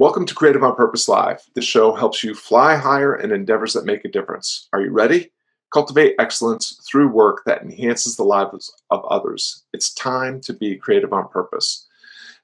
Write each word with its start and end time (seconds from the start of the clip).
Welcome 0.00 0.24
to 0.24 0.34
Creative 0.34 0.62
on 0.62 0.76
Purpose 0.76 1.10
Live. 1.10 1.42
This 1.54 1.66
show 1.66 1.92
helps 1.92 2.24
you 2.24 2.34
fly 2.34 2.74
higher 2.74 3.14
in 3.14 3.32
endeavors 3.32 3.74
that 3.74 3.84
make 3.84 4.02
a 4.02 4.10
difference. 4.10 4.66
Are 4.72 4.80
you 4.80 4.92
ready? 4.92 5.30
Cultivate 5.74 6.14
excellence 6.18 6.80
through 6.90 7.08
work 7.10 7.42
that 7.44 7.60
enhances 7.60 8.16
the 8.16 8.24
lives 8.24 8.74
of 8.88 9.04
others. 9.04 9.62
It's 9.74 9.92
time 9.92 10.40
to 10.40 10.54
be 10.54 10.76
creative 10.76 11.12
on 11.12 11.28
purpose. 11.28 11.86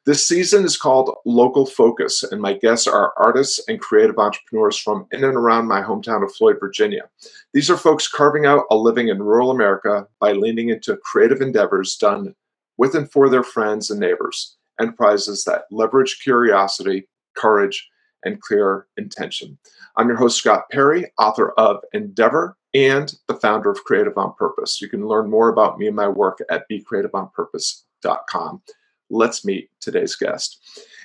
This 0.04 0.26
season 0.26 0.66
is 0.66 0.76
called 0.76 1.16
Local 1.24 1.64
Focus, 1.64 2.22
and 2.22 2.42
my 2.42 2.52
guests 2.52 2.86
are 2.86 3.14
artists 3.16 3.58
and 3.68 3.80
creative 3.80 4.18
entrepreneurs 4.18 4.76
from 4.76 5.06
in 5.10 5.24
and 5.24 5.34
around 5.34 5.66
my 5.66 5.80
hometown 5.80 6.22
of 6.22 6.34
Floyd, 6.34 6.58
Virginia. 6.60 7.08
These 7.54 7.70
are 7.70 7.78
folks 7.78 8.06
carving 8.06 8.44
out 8.44 8.66
a 8.70 8.76
living 8.76 9.08
in 9.08 9.22
rural 9.22 9.50
America 9.50 10.06
by 10.20 10.32
leaning 10.32 10.68
into 10.68 10.98
creative 10.98 11.40
endeavors 11.40 11.96
done 11.96 12.34
with 12.76 12.94
and 12.94 13.10
for 13.10 13.30
their 13.30 13.42
friends 13.42 13.90
and 13.90 13.98
neighbors, 13.98 14.58
enterprises 14.78 15.44
that 15.44 15.64
leverage 15.70 16.20
curiosity, 16.22 17.08
courage, 17.36 17.88
and 18.24 18.40
clear 18.40 18.86
intention. 18.96 19.56
I'm 19.96 20.08
your 20.08 20.16
host, 20.16 20.38
Scott 20.38 20.64
Perry, 20.70 21.12
author 21.18 21.52
of 21.52 21.82
Endeavor 21.92 22.56
and 22.74 23.14
the 23.28 23.36
founder 23.36 23.70
of 23.70 23.84
Creative 23.84 24.18
on 24.18 24.34
Purpose. 24.34 24.80
You 24.80 24.88
can 24.88 25.06
learn 25.06 25.30
more 25.30 25.48
about 25.48 25.78
me 25.78 25.86
and 25.86 25.96
my 25.96 26.08
work 26.08 26.40
at 26.50 26.64
becreativeonpurpose.com. 26.70 28.62
Let's 29.08 29.44
meet 29.44 29.70
today's 29.80 30.16
guest. 30.16 30.58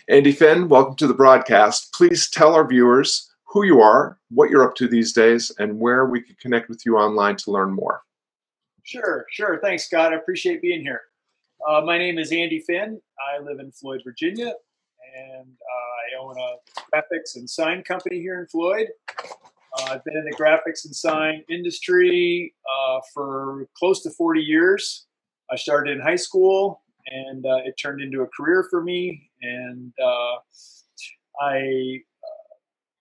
Andy 0.09 0.31
Finn, 0.31 0.67
welcome 0.67 0.95
to 0.95 1.07
the 1.07 1.13
broadcast. 1.13 1.93
Please 1.93 2.29
tell 2.29 2.55
our 2.55 2.67
viewers 2.67 3.29
who 3.45 3.63
you 3.63 3.79
are, 3.79 4.17
what 4.29 4.49
you're 4.49 4.67
up 4.67 4.75
to 4.75 4.87
these 4.87 5.13
days, 5.13 5.51
and 5.59 5.79
where 5.79 6.05
we 6.05 6.21
can 6.21 6.35
connect 6.41 6.67
with 6.70 6.85
you 6.85 6.98
online 6.98 7.35
to 7.37 7.51
learn 7.51 7.71
more. 7.71 8.01
Sure, 8.84 9.25
sure. 9.29 9.59
Thanks, 9.61 9.85
Scott. 9.85 10.11
I 10.11 10.15
appreciate 10.15 10.61
being 10.61 10.81
here. 10.81 11.01
Uh, 11.70 11.81
my 11.81 11.98
name 11.98 12.17
is 12.17 12.31
Andy 12.31 12.59
Finn. 12.59 12.99
I 13.34 13.41
live 13.41 13.59
in 13.59 13.71
Floyd, 13.71 14.01
Virginia, 14.03 14.53
and 15.15 15.48
uh, 15.48 15.90
own 16.21 16.35
a 16.38 16.95
graphics 16.95 17.35
and 17.35 17.49
sign 17.49 17.84
company 17.84 18.20
here 18.20 18.39
in 18.39 18.48
Floyd. 18.48 18.88
Uh, 19.77 19.85
I've 19.91 20.03
been 20.03 20.18
in 20.18 20.26
the 20.26 20.35
graphics 20.35 20.85
and 20.85 20.95
sign 20.95 21.43
industry 21.49 22.54
uh, 22.65 22.99
for 23.13 23.68
close 23.77 24.01
to 24.04 24.09
40 24.12 24.41
years. 24.41 25.05
I 25.51 25.55
started 25.55 25.91
in 25.95 26.01
high 26.01 26.18
school 26.18 26.82
and 27.07 27.45
uh, 27.45 27.57
it 27.65 27.76
turned 27.82 28.01
into 28.01 28.21
a 28.21 28.27
career 28.27 28.68
for 28.70 28.84
me. 28.84 29.29
And 29.41 29.93
uh, 30.04 30.35
I 31.41 32.01
uh, 32.23 32.54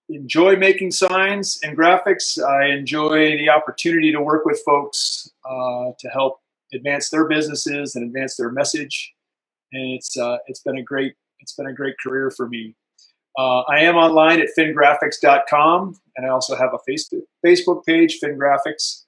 enjoy 0.09 0.56
making 0.56 0.92
signs 0.92 1.61
and 1.62 1.77
graphics. 1.77 2.42
I 2.42 2.66
enjoy 2.66 3.37
the 3.37 3.50
opportunity 3.50 4.12
to 4.12 4.20
work 4.20 4.44
with 4.44 4.62
folks 4.64 5.31
uh, 5.44 5.91
to 5.98 6.09
help 6.09 6.41
advance 6.72 7.11
their 7.11 7.28
businesses 7.28 7.97
and 7.97 8.06
advance 8.06 8.37
their 8.37 8.50
message. 8.50 9.12
And 9.72 9.92
it's 9.92 10.16
it's 10.47 10.61
been 10.61 10.78
a 10.78 10.83
great 10.83 11.14
it's 11.41 11.55
been 11.55 11.66
a 11.66 11.72
great 11.72 11.94
career 12.03 12.31
for 12.31 12.48
me. 12.48 12.75
Uh, 13.39 13.61
I 13.61 13.81
am 13.81 13.97
online 13.97 14.41
at 14.41 14.48
fingraphics.com, 14.59 15.97
and 16.17 16.27
I 16.27 16.31
also 16.31 16.56
have 16.56 16.70
a 16.75 16.91
Facebook 16.91 17.23
Facebook 17.47 17.84
page, 17.87 18.19
FinGraphics, 18.22 19.05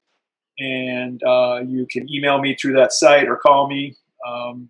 and 0.59 1.23
uh, 1.25 1.61
you 1.67 1.87
can 1.91 2.13
email 2.13 2.41
me 2.41 2.55
through 2.55 2.75
that 2.75 2.93
site 2.93 3.29
or 3.29 3.37
call 3.37 3.69
me. 3.69 3.97
Um, 4.27 4.69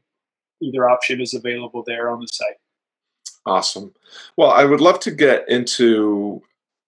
either 0.62 0.88
option 0.88 1.20
is 1.20 1.34
available 1.34 1.82
there 1.86 2.10
on 2.10 2.20
the 2.20 2.28
site. 2.28 2.56
Awesome. 3.44 3.92
Well, 4.36 4.50
I 4.50 4.64
would 4.64 4.80
love 4.80 5.00
to 5.00 5.10
get 5.10 5.48
into 5.48 6.42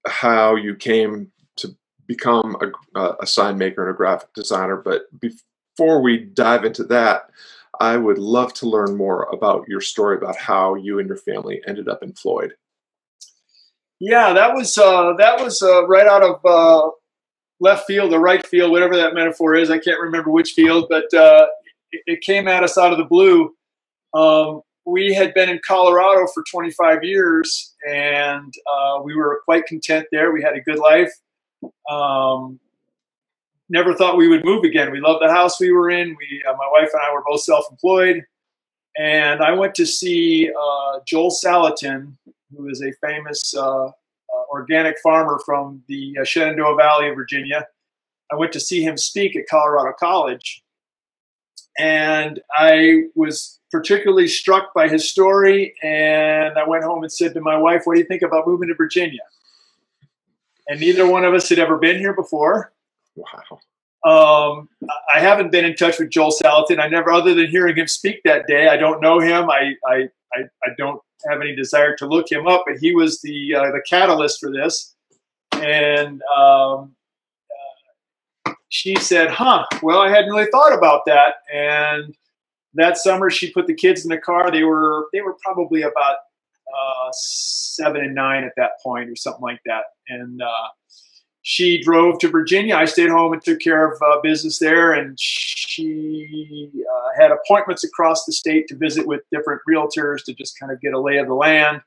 how 0.06 0.54
you 0.54 0.74
came 0.76 1.32
to 1.56 1.74
become 2.06 2.56
a, 2.94 3.14
a 3.20 3.26
sign 3.26 3.58
maker 3.58 3.82
and 3.82 3.94
a 3.94 3.96
graphic 3.96 4.32
designer, 4.34 4.76
but 4.76 5.02
before 5.20 6.00
we 6.00 6.18
dive 6.18 6.64
into 6.64 6.84
that, 6.84 7.30
I 7.80 7.96
would 7.96 8.18
love 8.18 8.52
to 8.54 8.68
learn 8.68 8.96
more 8.96 9.24
about 9.32 9.68
your 9.68 9.80
story 9.80 10.16
about 10.16 10.36
how 10.36 10.74
you 10.74 10.98
and 10.98 11.08
your 11.08 11.16
family 11.16 11.60
ended 11.66 11.88
up 11.88 12.02
in 12.02 12.12
Floyd. 12.12 12.54
Yeah, 14.00 14.32
that 14.32 14.54
was 14.54 14.76
uh, 14.76 15.14
that 15.18 15.40
was 15.40 15.62
uh, 15.62 15.86
right 15.86 16.06
out 16.06 16.22
of 16.22 16.44
uh, 16.44 16.90
left 17.60 17.86
field 17.86 18.12
or 18.12 18.20
right 18.20 18.44
field, 18.46 18.70
whatever 18.70 18.96
that 18.96 19.14
metaphor 19.14 19.54
is. 19.54 19.70
I 19.70 19.78
can't 19.78 20.00
remember 20.00 20.30
which 20.30 20.52
field, 20.52 20.86
but 20.90 21.12
uh, 21.14 21.46
it, 21.92 22.02
it, 22.06 22.20
came 22.20 22.48
at 22.48 22.62
us 22.62 22.76
out 22.76 22.92
of 22.92 22.98
the 22.98 23.04
blue. 23.04 23.54
Um, 24.12 24.62
we 24.84 25.14
had 25.14 25.32
been 25.32 25.48
in 25.48 25.60
Colorado 25.66 26.26
for 26.34 26.44
25 26.50 27.04
years, 27.04 27.74
and 27.88 28.52
uh, 28.70 29.00
we 29.02 29.14
were 29.14 29.40
quite 29.44 29.66
content 29.66 30.06
there. 30.12 30.32
We 30.32 30.42
had 30.42 30.54
a 30.54 30.60
good 30.60 30.78
life. 30.78 31.12
Um, 31.88 32.60
never 33.68 33.94
thought 33.94 34.16
we 34.16 34.28
would 34.28 34.44
move 34.44 34.64
again. 34.64 34.90
We 34.90 35.00
loved 35.00 35.22
the 35.22 35.32
house 35.32 35.60
we 35.60 35.72
were 35.72 35.90
in. 35.90 36.08
We, 36.08 36.42
uh, 36.48 36.52
my 36.52 36.68
wife 36.72 36.90
and 36.92 37.02
I 37.02 37.12
were 37.12 37.22
both 37.26 37.42
self-employed, 37.42 38.24
and 38.96 39.42
I 39.42 39.52
went 39.52 39.74
to 39.76 39.86
see 39.86 40.50
uh, 40.50 41.00
Joel 41.06 41.30
Salatin, 41.30 42.16
who 42.56 42.68
is 42.68 42.82
a 42.82 42.92
famous 43.06 43.54
uh, 43.56 43.86
uh 43.86 43.92
organic 44.50 44.96
farmer 45.02 45.40
from 45.44 45.82
the 45.88 46.16
Shenandoah 46.24 46.76
Valley 46.76 47.08
of 47.08 47.16
Virginia. 47.16 47.66
I 48.32 48.36
went 48.36 48.52
to 48.52 48.60
see 48.60 48.82
him 48.82 48.96
speak 48.96 49.36
at 49.36 49.48
Colorado 49.48 49.94
College, 49.98 50.62
and 51.78 52.40
I 52.56 53.04
was 53.14 53.60
particularly 53.70 54.28
struck 54.28 54.72
by 54.72 54.88
his 54.88 55.08
story. 55.08 55.74
And 55.82 56.56
I 56.56 56.66
went 56.66 56.84
home 56.84 57.02
and 57.02 57.12
said 57.12 57.34
to 57.34 57.40
my 57.40 57.56
wife, 57.56 57.82
"What 57.84 57.94
do 57.94 58.00
you 58.00 58.06
think 58.06 58.22
about 58.22 58.46
moving 58.46 58.68
to 58.68 58.74
Virginia?" 58.74 59.22
And 60.68 60.80
neither 60.80 61.06
one 61.06 61.24
of 61.24 61.34
us 61.34 61.48
had 61.48 61.58
ever 61.58 61.76
been 61.76 61.98
here 61.98 62.14
before. 62.14 62.73
Wow. 63.16 63.60
Um, 64.04 64.68
I 65.14 65.20
haven't 65.20 65.50
been 65.50 65.64
in 65.64 65.74
touch 65.76 65.98
with 65.98 66.10
Joel 66.10 66.30
Salatin. 66.30 66.78
I 66.78 66.88
never, 66.88 67.10
other 67.10 67.34
than 67.34 67.48
hearing 67.48 67.76
him 67.76 67.88
speak 67.88 68.20
that 68.24 68.46
day, 68.46 68.68
I 68.68 68.76
don't 68.76 69.00
know 69.00 69.18
him. 69.18 69.48
I, 69.48 69.74
I, 69.86 70.08
I, 70.34 70.40
I 70.62 70.68
don't 70.76 71.00
have 71.28 71.40
any 71.40 71.56
desire 71.56 71.96
to 71.96 72.06
look 72.06 72.30
him 72.30 72.46
up, 72.46 72.64
but 72.66 72.76
he 72.78 72.94
was 72.94 73.20
the 73.22 73.54
uh, 73.54 73.70
the 73.70 73.82
catalyst 73.88 74.40
for 74.40 74.52
this. 74.52 74.94
And 75.52 76.20
um, 76.36 76.94
she 78.68 78.94
said, 78.96 79.30
"Huh? 79.30 79.64
Well, 79.82 80.00
I 80.00 80.10
hadn't 80.10 80.30
really 80.30 80.50
thought 80.50 80.76
about 80.76 81.02
that." 81.06 81.36
And 81.52 82.14
that 82.74 82.98
summer, 82.98 83.30
she 83.30 83.52
put 83.52 83.66
the 83.66 83.74
kids 83.74 84.04
in 84.04 84.10
the 84.10 84.18
car. 84.18 84.50
They 84.50 84.64
were 84.64 85.06
they 85.12 85.22
were 85.22 85.36
probably 85.42 85.82
about 85.82 86.16
uh, 86.68 87.08
seven 87.12 88.02
and 88.02 88.14
nine 88.14 88.44
at 88.44 88.52
that 88.56 88.72
point, 88.82 89.08
or 89.08 89.16
something 89.16 89.42
like 89.42 89.60
that. 89.64 89.84
And 90.08 90.42
uh, 90.42 90.68
she 91.46 91.78
drove 91.78 92.18
to 92.20 92.28
Virginia. 92.28 92.74
I 92.74 92.86
stayed 92.86 93.10
home 93.10 93.34
and 93.34 93.42
took 93.44 93.60
care 93.60 93.86
of 93.86 94.00
uh, 94.00 94.18
business 94.22 94.58
there, 94.58 94.94
and 94.94 95.20
she 95.20 96.70
uh, 96.74 97.20
had 97.20 97.30
appointments 97.32 97.84
across 97.84 98.24
the 98.24 98.32
state 98.32 98.66
to 98.68 98.76
visit 98.76 99.06
with 99.06 99.20
different 99.30 99.60
realtors 99.68 100.24
to 100.24 100.32
just 100.32 100.58
kind 100.58 100.72
of 100.72 100.80
get 100.80 100.94
a 100.94 100.98
lay 100.98 101.18
of 101.18 101.26
the 101.26 101.34
land. 101.34 101.82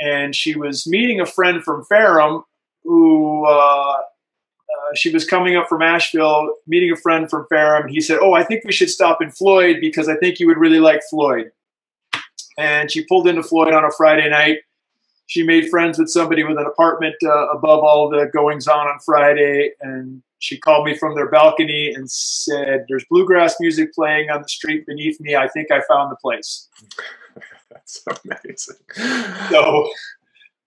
And 0.00 0.34
she 0.34 0.56
was 0.56 0.84
meeting 0.84 1.20
a 1.20 1.26
friend 1.26 1.62
from 1.62 1.84
Ferrum 1.84 2.42
who 2.82 3.46
uh, 3.46 3.98
uh 3.98 4.94
she 4.96 5.12
was 5.12 5.24
coming 5.24 5.54
up 5.54 5.68
from 5.68 5.80
Asheville, 5.80 6.52
meeting 6.66 6.90
a 6.90 6.96
friend 6.96 7.30
from 7.30 7.46
Ferrum. 7.48 7.86
He 7.86 8.00
said, 8.00 8.18
"Oh, 8.20 8.32
I 8.32 8.42
think 8.42 8.64
we 8.64 8.72
should 8.72 8.90
stop 8.90 9.22
in 9.22 9.30
Floyd 9.30 9.76
because 9.80 10.08
I 10.08 10.16
think 10.16 10.40
you 10.40 10.48
would 10.48 10.58
really 10.58 10.80
like 10.80 11.02
Floyd." 11.08 11.52
And 12.58 12.90
she 12.90 13.04
pulled 13.04 13.28
into 13.28 13.44
Floyd 13.44 13.74
on 13.74 13.84
a 13.84 13.92
Friday 13.92 14.28
night 14.28 14.58
she 15.26 15.42
made 15.42 15.68
friends 15.68 15.98
with 15.98 16.08
somebody 16.08 16.44
with 16.44 16.56
an 16.56 16.66
apartment 16.66 17.16
uh, 17.24 17.48
above 17.48 17.82
all 17.82 18.08
the 18.08 18.30
goings 18.32 18.68
on 18.68 18.86
on 18.86 18.98
Friday, 19.04 19.72
and 19.80 20.22
she 20.38 20.58
called 20.58 20.86
me 20.86 20.96
from 20.96 21.14
their 21.14 21.28
balcony 21.28 21.92
and 21.92 22.10
said, 22.10 22.84
"There's 22.88 23.04
bluegrass 23.10 23.56
music 23.60 23.92
playing 23.92 24.30
on 24.30 24.42
the 24.42 24.48
street 24.48 24.86
beneath 24.86 25.20
me. 25.20 25.34
I 25.34 25.48
think 25.48 25.70
I 25.70 25.82
found 25.88 26.12
the 26.12 26.16
place." 26.16 26.68
That's 27.70 28.04
amazing. 28.24 28.76
So 29.50 29.88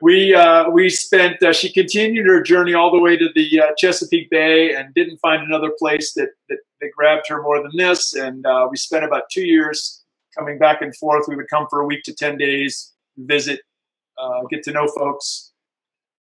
we 0.01 0.35
uh, 0.35 0.69
we 0.69 0.89
spent. 0.89 1.41
Uh, 1.41 1.53
she 1.53 1.71
continued 1.71 2.27
her 2.27 2.41
journey 2.41 2.73
all 2.73 2.91
the 2.91 2.99
way 2.99 3.15
to 3.15 3.29
the 3.33 3.61
uh, 3.61 3.71
Chesapeake 3.77 4.29
Bay 4.29 4.75
and 4.75 4.93
didn't 4.93 5.17
find 5.17 5.41
another 5.43 5.71
place 5.79 6.13
that 6.13 6.29
that, 6.49 6.59
that 6.81 6.89
grabbed 6.95 7.27
her 7.29 7.41
more 7.41 7.61
than 7.61 7.71
this. 7.75 8.13
And 8.13 8.45
uh, 8.45 8.67
we 8.69 8.75
spent 8.75 9.05
about 9.05 9.23
two 9.31 9.45
years 9.45 10.03
coming 10.37 10.57
back 10.57 10.81
and 10.81 10.95
forth. 10.97 11.25
We 11.27 11.35
would 11.37 11.49
come 11.49 11.67
for 11.69 11.79
a 11.79 11.85
week 11.85 12.03
to 12.03 12.13
ten 12.13 12.37
days, 12.37 12.93
visit 13.17 13.61
uh, 14.19 14.41
get 14.49 14.63
to 14.63 14.71
know 14.71 14.87
folks, 14.87 15.51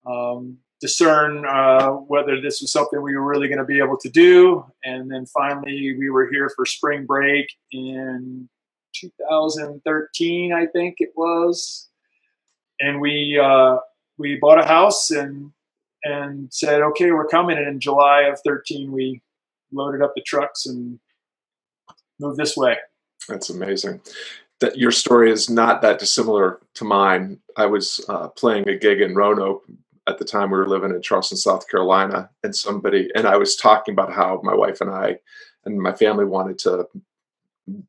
um, 0.07 0.59
discern 0.81 1.45
uh, 1.47 1.91
whether 1.91 2.41
this 2.41 2.61
was 2.61 2.73
something 2.73 3.01
we 3.01 3.17
were 3.17 3.27
really 3.27 3.49
going 3.49 3.59
to 3.59 3.65
be 3.65 3.79
able 3.79 3.97
to 3.99 4.09
do. 4.09 4.65
And 4.85 5.11
then 5.11 5.27
finally, 5.27 5.95
we 5.99 6.11
were 6.11 6.29
here 6.31 6.51
for 6.55 6.67
spring 6.67 7.07
break 7.07 7.47
in 7.73 8.49
2013, 8.95 10.53
I 10.53 10.67
think 10.67 10.97
it 10.99 11.11
was. 11.17 11.89
And 12.81 13.01
we 13.01 13.41
uh, 13.43 13.79
we 14.19 14.37
bought 14.37 14.63
a 14.63 14.67
house 14.67 15.11
and 15.11 15.53
and 16.05 16.53
said, 16.53 16.83
okay, 16.83 17.11
we're 17.11 17.27
coming. 17.27 17.57
And 17.57 17.67
in 17.67 17.81
July 17.81 18.23
of 18.23 18.39
13, 18.45 18.93
we 18.93 19.23
loaded 19.73 20.03
up 20.03 20.13
the 20.15 20.23
trucks 20.23 20.67
and 20.67 21.01
moved 22.21 22.37
this 22.37 22.57
way. 22.57 22.77
That's 23.29 23.51
amazing 23.51 24.01
that 24.61 24.79
your 24.79 24.91
story 24.91 25.31
is 25.31 25.51
not 25.51 25.83
that 25.83 25.99
dissimilar 25.99 26.61
to 26.75 26.85
mine. 26.85 27.39
I 27.57 27.67
was 27.67 28.05
uh, 28.09 28.29
playing 28.29 28.69
a 28.69 28.77
gig 28.77 29.01
in 29.01 29.15
Roanoke 29.15 29.65
at 30.07 30.19
the 30.19 30.25
time 30.25 30.51
we 30.51 30.59
were 30.59 30.69
living 30.69 30.91
in 30.91 31.03
Charleston, 31.03 31.37
South 31.37 31.69
Carolina, 31.69 32.31
and 32.43 32.55
somebody 32.55 33.11
and 33.15 33.27
I 33.27 33.37
was 33.37 33.57
talking 33.57 33.93
about 33.93 34.13
how 34.13 34.41
my 34.43 34.55
wife 34.55 34.81
and 34.81 34.91
I 34.91 35.19
and 35.65 35.81
my 35.81 35.93
family 35.93 36.25
wanted 36.25 36.59
to 36.61 36.87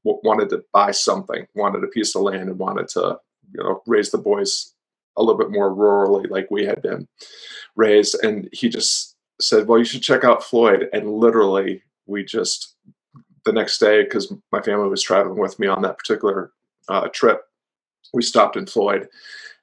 wanted 0.03 0.49
to 0.49 0.63
buy 0.73 0.91
something, 0.91 1.45
wanted 1.53 1.83
a 1.83 1.87
piece 1.87 2.15
of 2.15 2.23
land, 2.23 2.49
and 2.49 2.59
wanted 2.59 2.87
to 2.89 3.19
you 3.53 3.63
know 3.63 3.81
raise 3.85 4.11
the 4.11 4.17
boys 4.17 4.73
a 5.15 5.23
little 5.23 5.37
bit 5.37 5.51
more 5.51 5.73
rurally, 5.73 6.29
like 6.29 6.49
we 6.51 6.65
had 6.65 6.81
been 6.81 7.07
raised. 7.75 8.15
And 8.23 8.49
he 8.51 8.69
just 8.69 9.15
said, 9.39 9.67
"Well, 9.67 9.79
you 9.79 9.85
should 9.85 10.01
check 10.01 10.23
out 10.23 10.43
Floyd." 10.43 10.89
And 10.91 11.11
literally, 11.11 11.83
we 12.07 12.25
just 12.25 12.75
the 13.45 13.53
next 13.53 13.77
day, 13.77 14.03
because 14.03 14.33
my 14.51 14.61
family 14.61 14.89
was 14.89 15.01
traveling 15.01 15.39
with 15.39 15.57
me 15.59 15.67
on 15.67 15.81
that 15.83 15.97
particular 15.97 16.51
uh, 16.89 17.07
trip, 17.09 17.43
we 18.13 18.21
stopped 18.21 18.55
in 18.55 18.65
Floyd 18.65 19.07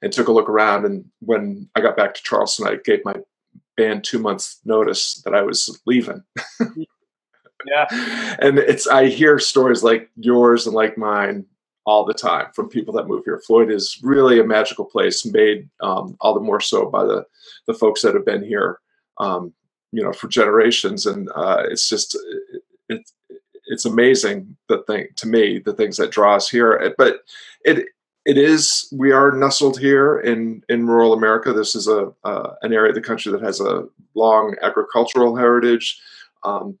and 0.01 0.11
took 0.11 0.27
a 0.27 0.31
look 0.31 0.49
around. 0.49 0.85
And 0.85 1.05
when 1.19 1.69
I 1.75 1.81
got 1.81 1.97
back 1.97 2.13
to 2.13 2.23
Charleston, 2.23 2.67
I 2.67 2.77
gave 2.83 3.03
my 3.05 3.15
band 3.77 4.03
two 4.03 4.19
months 4.19 4.59
notice 4.65 5.21
that 5.25 5.35
I 5.35 5.41
was 5.41 5.79
leaving. 5.85 6.23
yeah. 7.65 8.35
And 8.39 8.59
it's 8.59 8.87
I 8.87 9.07
hear 9.07 9.39
stories 9.39 9.83
like 9.83 10.09
yours 10.17 10.67
and 10.67 10.75
like 10.75 10.97
mine 10.97 11.45
all 11.85 12.03
the 12.03 12.13
time 12.13 12.47
from 12.53 12.67
people 12.67 12.93
that 12.95 13.07
move 13.07 13.23
here. 13.23 13.41
Floyd 13.45 13.71
is 13.71 13.99
really 14.01 14.39
a 14.39 14.43
magical 14.43 14.85
place, 14.85 15.25
made 15.25 15.69
um, 15.81 16.17
all 16.19 16.33
the 16.33 16.39
more 16.39 16.59
so 16.59 16.89
by 16.89 17.03
the 17.03 17.25
the 17.67 17.73
folks 17.73 18.01
that 18.01 18.15
have 18.15 18.25
been 18.25 18.43
here, 18.43 18.79
um, 19.19 19.53
you 19.91 20.03
know, 20.03 20.11
for 20.11 20.27
generations. 20.27 21.05
And 21.05 21.29
uh, 21.35 21.63
it's 21.69 21.87
just 21.87 22.17
it, 22.89 23.09
it's 23.67 23.85
amazing 23.85 24.55
the 24.67 24.83
thing 24.83 25.07
to 25.15 25.27
me 25.27 25.59
the 25.59 25.73
things 25.73 25.97
that 25.97 26.11
draw 26.11 26.35
us 26.35 26.49
here. 26.49 26.93
But 26.97 27.21
it 27.63 27.87
it 28.25 28.37
is 28.37 28.91
we 28.91 29.11
are 29.11 29.31
nestled 29.31 29.79
here 29.79 30.19
in 30.19 30.63
in 30.69 30.87
rural 30.87 31.13
America. 31.13 31.53
This 31.53 31.75
is 31.75 31.87
a 31.87 32.11
uh, 32.23 32.55
an 32.61 32.73
area 32.73 32.89
of 32.89 32.95
the 32.95 33.01
country 33.01 33.31
that 33.31 33.41
has 33.41 33.59
a 33.59 33.87
long 34.15 34.55
agricultural 34.61 35.35
heritage. 35.35 35.99
Um, 36.43 36.77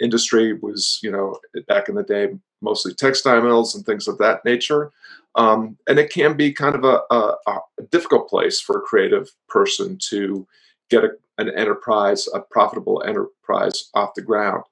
industry 0.00 0.54
was 0.54 0.98
you 1.02 1.10
know 1.10 1.38
back 1.68 1.88
in 1.88 1.94
the 1.94 2.02
day 2.02 2.28
mostly 2.60 2.94
textile 2.94 3.42
mills 3.42 3.74
and 3.74 3.84
things 3.84 4.08
of 4.08 4.18
that 4.18 4.44
nature. 4.44 4.90
Um, 5.36 5.76
and 5.88 5.98
it 5.98 6.10
can 6.10 6.36
be 6.36 6.52
kind 6.52 6.74
of 6.74 6.84
a, 6.84 7.02
a, 7.10 7.36
a, 7.46 7.82
difficult 7.90 8.28
place 8.28 8.60
for 8.60 8.78
a 8.78 8.82
creative 8.82 9.30
person 9.48 9.98
to 10.10 10.46
get 10.90 11.04
a, 11.04 11.10
an 11.38 11.50
enterprise, 11.50 12.28
a 12.32 12.40
profitable 12.40 13.02
enterprise 13.04 13.90
off 13.94 14.14
the 14.14 14.22
ground. 14.22 14.62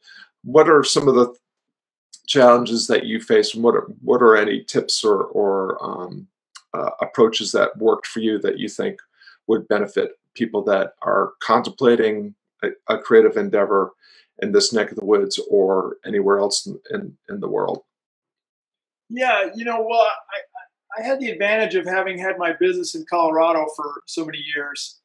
What 0.44 0.68
are 0.68 0.84
some 0.84 1.08
of 1.08 1.16
the 1.16 1.34
challenges 2.26 2.86
that 2.86 3.06
you 3.06 3.20
face, 3.20 3.54
and 3.54 3.62
what 3.62 3.74
are, 3.74 3.86
what 4.00 4.22
are 4.22 4.36
any 4.36 4.62
tips 4.64 5.04
or, 5.04 5.24
or 5.24 5.82
um, 5.84 6.26
uh, 6.74 6.90
approaches 7.00 7.52
that 7.52 7.76
worked 7.76 8.06
for 8.06 8.20
you 8.20 8.38
that 8.38 8.58
you 8.58 8.68
think 8.68 8.98
would 9.46 9.68
benefit 9.68 10.12
people 10.34 10.62
that 10.64 10.94
are 11.02 11.32
contemplating 11.40 12.34
a, 12.62 12.68
a 12.88 12.98
creative 12.98 13.36
endeavor 13.36 13.92
in 14.40 14.52
this 14.52 14.72
neck 14.72 14.90
of 14.90 14.96
the 14.96 15.04
woods 15.04 15.38
or 15.50 15.96
anywhere 16.06 16.38
else 16.38 16.66
in, 16.66 16.78
in, 16.90 17.16
in 17.28 17.40
the 17.40 17.48
world? 17.48 17.82
Yeah, 19.08 19.50
you 19.54 19.64
know, 19.64 19.84
well, 19.86 20.00
I, 20.00 21.00
I 21.00 21.06
had 21.06 21.20
the 21.20 21.30
advantage 21.30 21.74
of 21.74 21.84
having 21.84 22.18
had 22.18 22.38
my 22.38 22.52
business 22.58 22.94
in 22.94 23.04
Colorado 23.08 23.66
for 23.76 24.02
so 24.06 24.24
many 24.24 24.38
years, 24.54 25.00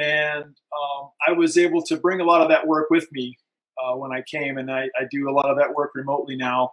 and 0.00 0.44
um, 0.44 1.10
I 1.26 1.32
was 1.32 1.56
able 1.56 1.82
to 1.82 1.96
bring 1.96 2.20
a 2.20 2.24
lot 2.24 2.40
of 2.40 2.48
that 2.48 2.66
work 2.66 2.90
with 2.90 3.06
me 3.12 3.36
uh, 3.82 3.96
when 3.96 4.12
I 4.12 4.22
came, 4.22 4.58
and 4.58 4.70
I, 4.70 4.88
I, 4.98 5.04
do 5.10 5.28
a 5.28 5.32
lot 5.32 5.50
of 5.50 5.56
that 5.58 5.74
work 5.74 5.92
remotely 5.94 6.36
now. 6.36 6.72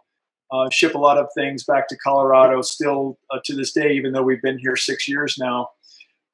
Uh, 0.51 0.69
ship 0.69 0.95
a 0.95 0.97
lot 0.97 1.17
of 1.17 1.27
things 1.35 1.63
back 1.63 1.87
to 1.87 1.97
Colorado 1.97 2.61
still 2.61 3.17
uh, 3.29 3.39
to 3.45 3.55
this 3.55 3.71
day, 3.71 3.93
even 3.93 4.11
though 4.11 4.23
we've 4.23 4.41
been 4.41 4.59
here 4.59 4.75
six 4.75 5.07
years 5.07 5.37
now. 5.39 5.69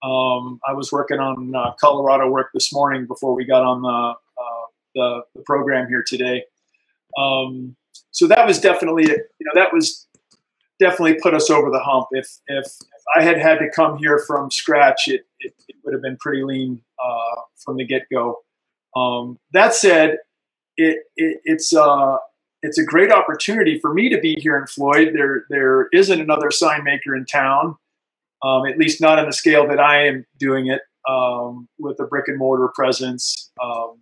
Um, 0.03 0.59
I 0.67 0.73
was 0.73 0.91
working 0.91 1.19
on 1.19 1.55
uh, 1.55 1.73
Colorado 1.79 2.29
work 2.29 2.49
this 2.53 2.73
morning 2.73 3.05
before 3.05 3.35
we 3.35 3.45
got 3.45 3.63
on 3.63 3.81
the 3.81 4.15
the, 4.97 5.21
the 5.35 5.41
program 5.43 5.87
here 5.87 6.03
today. 6.05 6.43
Um, 7.17 7.75
so 8.11 8.27
that 8.27 8.45
was 8.45 8.59
definitely, 8.59 9.03
you 9.03 9.15
know, 9.41 9.51
that 9.53 9.71
was 9.71 10.07
definitely 10.79 11.15
put 11.21 11.33
us 11.33 11.49
over 11.49 11.69
the 11.69 11.79
hump. 11.79 12.07
If 12.11 12.27
if, 12.47 12.65
if 12.65 13.03
I 13.15 13.23
had 13.23 13.37
had 13.37 13.59
to 13.59 13.69
come 13.73 13.97
here 13.97 14.19
from 14.27 14.51
scratch, 14.51 15.07
it 15.07 15.25
it, 15.39 15.53
it 15.67 15.75
would 15.83 15.93
have 15.93 16.01
been 16.01 16.17
pretty 16.17 16.43
lean 16.43 16.81
uh, 17.03 17.41
from 17.63 17.77
the 17.77 17.85
get 17.85 18.03
go. 18.11 18.39
Um, 18.95 19.39
that 19.53 19.73
said, 19.75 20.17
it, 20.77 21.03
it 21.15 21.41
it's 21.43 21.75
uh 21.75 22.17
it's 22.63 22.77
a 22.77 22.83
great 22.83 23.11
opportunity 23.11 23.79
for 23.79 23.93
me 23.93 24.09
to 24.09 24.19
be 24.19 24.35
here 24.39 24.57
in 24.57 24.67
Floyd. 24.67 25.11
There 25.13 25.45
there 25.49 25.87
isn't 25.93 26.19
another 26.19 26.51
sign 26.51 26.83
maker 26.83 27.15
in 27.15 27.25
town, 27.25 27.75
um, 28.43 28.65
at 28.65 28.77
least 28.77 29.01
not 29.01 29.19
on 29.19 29.25
the 29.25 29.33
scale 29.33 29.67
that 29.67 29.79
I 29.79 30.07
am 30.07 30.25
doing 30.39 30.67
it 30.67 30.81
um, 31.07 31.67
with 31.79 31.99
a 31.99 32.05
brick 32.05 32.27
and 32.27 32.37
mortar 32.37 32.69
presence. 32.73 33.51
Um, 33.63 33.99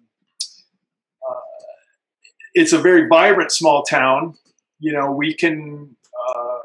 it's 2.54 2.72
a 2.72 2.80
very 2.80 3.08
vibrant 3.08 3.52
small 3.52 3.84
town. 3.84 4.36
You 4.80 4.94
know, 4.94 5.12
we 5.12 5.34
can. 5.34 5.96
Uh, 6.30 6.60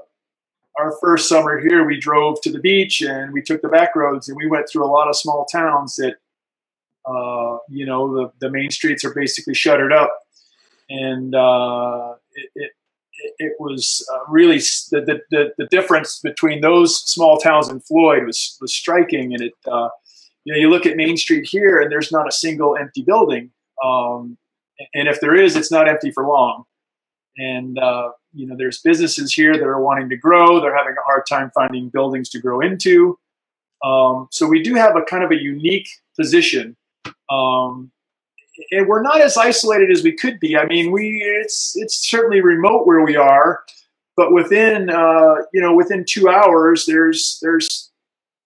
our 0.79 0.97
first 1.01 1.29
summer 1.29 1.59
here, 1.61 1.85
we 1.85 2.01
drove 2.01 2.41
to 2.41 2.51
the 2.51 2.59
beach 2.59 3.03
and 3.03 3.33
we 3.33 3.43
took 3.43 3.61
the 3.61 3.69
back 3.69 3.95
roads 3.95 4.29
and 4.29 4.37
we 4.37 4.47
went 4.47 4.67
through 4.69 4.85
a 4.85 4.89
lot 4.89 5.09
of 5.09 5.17
small 5.17 5.45
towns 5.45 5.97
that, 5.97 6.17
uh, 7.07 7.59
you 7.69 7.87
know, 7.87 8.15
the, 8.15 8.33
the 8.41 8.51
main 8.51 8.71
streets 8.71 9.05
are 9.05 9.15
basically 9.15 9.55
shuttered 9.55 9.93
up, 9.93 10.13
and 10.89 11.35
uh, 11.35 12.15
it, 12.35 12.51
it 12.55 12.71
it 13.39 13.53
was 13.59 14.07
uh, 14.13 14.31
really 14.31 14.59
the, 14.59 15.21
the, 15.31 15.53
the 15.59 15.67
difference 15.67 16.21
between 16.21 16.61
those 16.61 17.03
small 17.05 17.39
towns 17.39 17.69
and 17.69 17.85
Floyd 17.85 18.25
was 18.25 18.57
was 18.61 18.75
striking. 18.75 19.35
And 19.35 19.43
it, 19.43 19.53
uh, 19.71 19.89
you 20.45 20.53
know, 20.53 20.59
you 20.59 20.71
look 20.71 20.87
at 20.87 20.97
Main 20.97 21.17
Street 21.17 21.47
here, 21.47 21.81
and 21.81 21.91
there's 21.91 22.13
not 22.13 22.29
a 22.29 22.33
single 22.33 22.77
empty 22.77 23.03
building. 23.03 23.51
Um, 23.85 24.39
and 24.95 25.09
if 25.09 25.21
there 25.21 25.35
is, 25.35 25.57
it's 25.57 25.71
not 25.71 25.89
empty 25.89 26.11
for 26.11 26.27
long. 26.27 26.65
And 27.37 27.79
uh, 27.79 28.11
you 28.33 28.47
know, 28.47 28.57
there's 28.57 28.81
businesses 28.81 29.33
here 29.33 29.55
that 29.55 29.63
are 29.65 29.83
wanting 29.83 30.09
to 30.11 30.17
grow. 30.17 30.61
They're 30.61 30.77
having 30.77 30.95
a 30.95 31.05
hard 31.05 31.25
time 31.29 31.51
finding 31.55 31.89
buildings 31.89 32.29
to 32.31 32.41
grow 32.41 32.61
into. 32.61 33.19
Um, 33.85 34.29
so 34.31 34.47
we 34.47 34.63
do 34.63 34.75
have 34.75 34.97
a 34.97 35.03
kind 35.03 35.25
of 35.25 35.31
a 35.31 35.41
unique 35.41 35.89
position, 36.19 36.77
um, 37.31 37.91
and 38.73 38.87
we're 38.87 39.03
not 39.03 39.21
as 39.21 39.37
isolated 39.37 39.91
as 39.91 40.03
we 40.03 40.13
could 40.13 40.39
be. 40.41 40.57
I 40.57 40.67
mean, 40.67 40.91
we 40.91 41.23
it's 41.43 41.77
it's 41.77 42.09
certainly 42.09 42.41
remote 42.41 42.87
where 42.87 43.03
we 43.03 43.17
are, 43.17 43.61
but 44.17 44.33
within 44.33 44.91
uh, 44.91 45.37
you 45.53 45.61
know 45.61 45.75
within 45.75 46.05
two 46.09 46.29
hours, 46.29 46.87
there's 46.87 47.39
there's 47.43 47.91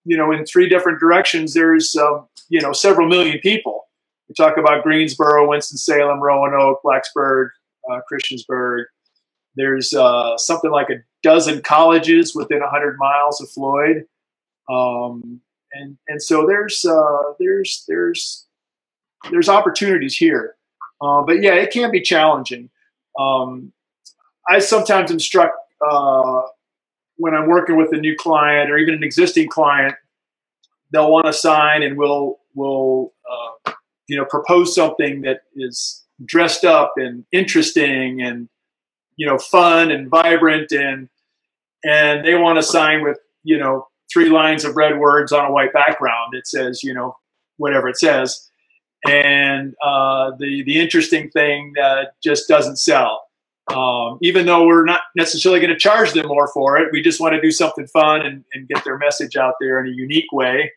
you 0.04 0.16
know 0.16 0.32
in 0.32 0.44
three 0.46 0.68
different 0.68 1.00
directions, 1.00 1.54
there's 1.54 1.96
um, 1.96 2.26
you 2.48 2.60
know 2.60 2.72
several 2.72 3.08
million 3.08 3.38
people 3.40 3.84
we 4.28 4.34
talk 4.34 4.56
about 4.56 4.82
Greensboro, 4.82 5.48
Winston-Salem, 5.48 6.20
Roanoke, 6.20 6.80
Blacksburg, 6.84 7.48
uh, 7.90 8.00
Christiansburg. 8.10 8.84
There's 9.56 9.92
uh, 9.92 10.36
something 10.38 10.70
like 10.70 10.90
a 10.90 11.02
dozen 11.22 11.62
colleges 11.62 12.34
within 12.34 12.60
100 12.60 12.96
miles 12.98 13.40
of 13.40 13.50
Floyd. 13.50 14.04
Um, 14.68 15.40
and, 15.72 15.98
and 16.08 16.22
so 16.22 16.46
there's, 16.46 16.84
uh, 16.84 17.34
there's, 17.38 17.84
there's, 17.86 18.43
there's 19.30 19.48
opportunities 19.48 20.16
here. 20.16 20.56
Uh, 21.00 21.22
but 21.22 21.42
yeah, 21.42 21.54
it 21.54 21.70
can 21.70 21.90
be 21.90 22.00
challenging. 22.00 22.70
Um, 23.18 23.72
I 24.48 24.58
sometimes 24.58 25.10
am 25.10 25.20
struck 25.20 25.52
uh, 25.86 26.42
when 27.16 27.34
I'm 27.34 27.48
working 27.48 27.76
with 27.76 27.92
a 27.92 27.96
new 27.96 28.16
client 28.16 28.70
or 28.70 28.78
even 28.78 28.94
an 28.94 29.02
existing 29.02 29.48
client, 29.48 29.94
they'll 30.92 31.10
want 31.10 31.26
to 31.26 31.32
sign 31.32 31.82
and 31.82 31.96
we'll, 31.96 32.38
we'll, 32.54 33.12
uh, 33.30 33.72
you 34.08 34.16
know 34.16 34.24
propose 34.24 34.74
something 34.74 35.22
that 35.22 35.42
is 35.56 36.04
dressed 36.24 36.64
up 36.64 36.94
and 36.96 37.24
interesting 37.32 38.20
and 38.22 38.48
you 39.16 39.26
know 39.26 39.38
fun 39.38 39.90
and 39.90 40.08
vibrant 40.08 40.70
and 40.72 41.08
and 41.84 42.24
they 42.24 42.34
want 42.34 42.56
to 42.56 42.62
sign 42.62 43.02
with 43.02 43.18
you 43.42 43.58
know 43.58 43.86
three 44.12 44.28
lines 44.28 44.64
of 44.64 44.76
red 44.76 44.98
words 44.98 45.32
on 45.32 45.44
a 45.46 45.50
white 45.50 45.72
background 45.72 46.34
it 46.34 46.46
says 46.46 46.82
you 46.82 46.92
know 46.92 47.16
whatever 47.56 47.88
it 47.88 47.96
says 47.96 48.50
and 49.06 49.74
uh, 49.82 50.32
the 50.38 50.62
the 50.64 50.80
interesting 50.80 51.30
thing 51.30 51.74
uh, 51.82 52.04
just 52.22 52.48
doesn't 52.48 52.78
sell. 52.78 53.22
Um, 53.74 54.18
even 54.20 54.44
though 54.44 54.66
we're 54.66 54.84
not 54.84 55.00
necessarily 55.16 55.58
going 55.58 55.72
to 55.72 55.78
charge 55.78 56.12
them 56.12 56.26
more 56.26 56.48
for 56.48 56.76
it 56.76 56.92
we 56.92 57.00
just 57.00 57.18
want 57.18 57.34
to 57.34 57.40
do 57.40 57.50
something 57.50 57.86
fun 57.86 58.20
and, 58.20 58.44
and 58.52 58.68
get 58.68 58.84
their 58.84 58.98
message 58.98 59.36
out 59.36 59.54
there 59.58 59.82
in 59.82 59.90
a 59.90 59.96
unique 59.96 60.30
way. 60.32 60.70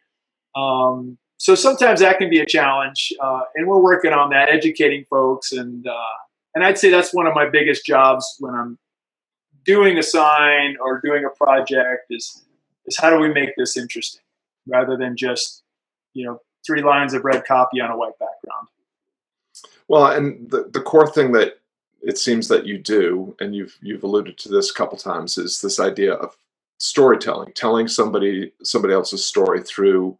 Um, 0.55 1.17
so 1.38 1.53
sometimes 1.53 2.00
that 2.00 2.17
can 2.17 2.29
be 2.29 2.39
a 2.39 2.46
challenge, 2.46 3.13
uh, 3.22 3.41
and 3.55 3.67
we're 3.67 3.81
working 3.81 4.12
on 4.12 4.31
that, 4.31 4.50
educating 4.50 5.05
folks, 5.10 5.51
and 5.51 5.86
uh, 5.88 6.17
and 6.55 6.63
I'd 6.63 6.79
say 6.79 6.89
that's 6.89 7.13
one 7.13 7.27
of 7.27 7.36
my 7.36 7.48
biggest 7.48 7.86
jobs 7.86 8.25
when 8.39 8.55
I'm 8.55 8.79
doing 9.63 9.98
a 10.00 10.03
sign 10.03 10.77
or 10.81 11.00
doing 11.03 11.25
a 11.25 11.29
project 11.29 12.05
is 12.10 12.43
is 12.88 12.98
how 12.98 13.12
do 13.12 13.19
we 13.19 13.31
make 13.31 13.50
this 13.55 13.77
interesting? 13.77 14.22
Rather 14.67 14.98
than 14.98 15.15
just 15.15 15.62
you 16.13 16.25
know 16.25 16.41
three 16.68 16.84
lines 16.84 17.14
of 17.14 17.24
red 17.24 17.46
copy 17.46 17.82
on 17.82 17.90
a 17.90 17.98
white 17.98 18.20
background. 18.20 18.68
Well, 19.88 20.08
and 20.08 20.50
the 20.52 20.70
the 20.72 20.82
core 20.82 21.10
thing 21.10 21.32
that 21.32 21.60
it 22.02 22.18
seems 22.18 22.48
that 22.50 22.66
you 22.66 22.78
do, 22.78 23.36
and 23.40 23.56
you've 23.56 23.78
you've 23.82 24.04
alluded 24.04 24.38
to 24.40 24.50
this 24.50 24.70
a 24.70 24.74
couple 24.74 24.98
times, 24.98 25.38
is 25.38 25.62
this 25.62 25.80
idea 25.80 26.14
of 26.14 26.36
storytelling, 26.78 27.54
telling 27.54 27.88
somebody 27.88 28.52
somebody 28.64 28.94
else's 28.94 29.26
story 29.26 29.64
through 29.64 30.18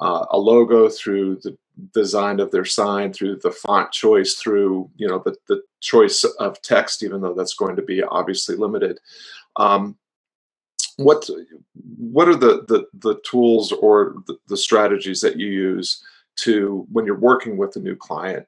uh, 0.00 0.26
a 0.30 0.38
logo, 0.38 0.88
through 0.88 1.36
the 1.36 1.56
design 1.94 2.40
of 2.40 2.50
their 2.50 2.64
sign, 2.64 3.12
through 3.12 3.36
the 3.36 3.50
font 3.50 3.90
choice, 3.92 4.34
through 4.34 4.90
you 4.96 5.08
know 5.08 5.20
the, 5.24 5.36
the 5.48 5.62
choice 5.80 6.24
of 6.24 6.60
text, 6.62 7.02
even 7.02 7.20
though 7.20 7.34
that's 7.34 7.54
going 7.54 7.76
to 7.76 7.82
be 7.82 8.02
obviously 8.02 8.56
limited. 8.56 9.00
Um, 9.56 9.96
what 10.98 11.28
what 11.96 12.28
are 12.28 12.34
the 12.34 12.64
the, 12.68 12.86
the 12.94 13.20
tools 13.24 13.72
or 13.72 14.16
the, 14.26 14.36
the 14.48 14.56
strategies 14.56 15.20
that 15.20 15.38
you 15.38 15.46
use 15.46 16.04
to 16.36 16.86
when 16.92 17.06
you're 17.06 17.18
working 17.18 17.56
with 17.56 17.74
a 17.76 17.80
new 17.80 17.96
client 17.96 18.46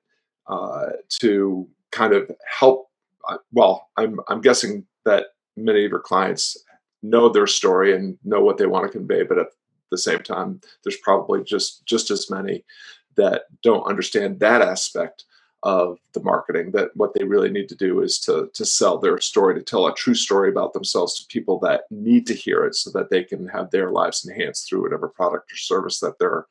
uh, 0.49 0.91
to 1.09 1.67
kind 1.93 2.13
of 2.13 2.31
help 2.59 2.91
uh, 3.29 3.39
well 3.53 3.89
i'm 3.97 4.21
i'm 4.29 4.41
guessing 4.41 4.85
that 5.05 5.27
many 5.57 5.85
of 5.85 5.91
your 5.91 6.01
clients 6.01 6.57
know 7.03 7.29
their 7.29 7.47
story 7.47 7.95
and 7.95 8.19
know 8.25 8.43
what 8.43 8.59
they 8.59 8.67
want 8.67 8.85
to 8.85 8.99
convey 8.99 9.23
but 9.23 9.39
at 9.39 9.47
the 9.91 9.99
same 9.99 10.19
time 10.19 10.61
there's 10.85 10.99
probably 10.99 11.43
just 11.45 11.87
just 11.87 12.11
as 12.11 12.31
many 12.31 12.65
that 13.17 13.45
don't 13.63 13.87
understand 13.87 14.41
that 14.41 14.61
aspect 14.61 15.25
of 15.63 15.99
the 16.15 16.23
marketing 16.23 16.71
that 16.71 16.91
what 16.97 17.13
they 17.13 17.25
really 17.25 17.51
need 17.51 17.69
to 17.69 17.75
do 17.75 18.01
is 18.01 18.19
to 18.19 18.51
to 18.55 18.65
sell 18.65 18.99
their 18.99 19.21
story 19.21 19.55
to 19.55 19.63
tell 19.63 19.87
a 19.87 19.95
true 19.95 20.15
story 20.15 20.49
about 20.49 20.73
themselves 20.73 21.19
to 21.19 21.27
people 21.27 21.59
that 21.59 21.83
need 21.91 22.27
to 22.27 22.35
hear 22.35 22.65
it 22.65 22.75
so 22.75 22.91
that 22.91 23.11
they 23.11 23.23
can 23.23 23.47
have 23.47 23.71
their 23.71 23.91
lives 23.91 24.25
enhanced 24.25 24.69
through 24.69 24.83
whatever 24.83 25.09
product 25.09 25.53
or 25.53 25.57
service 25.57 26.01
that 26.01 26.19
they're 26.19 26.47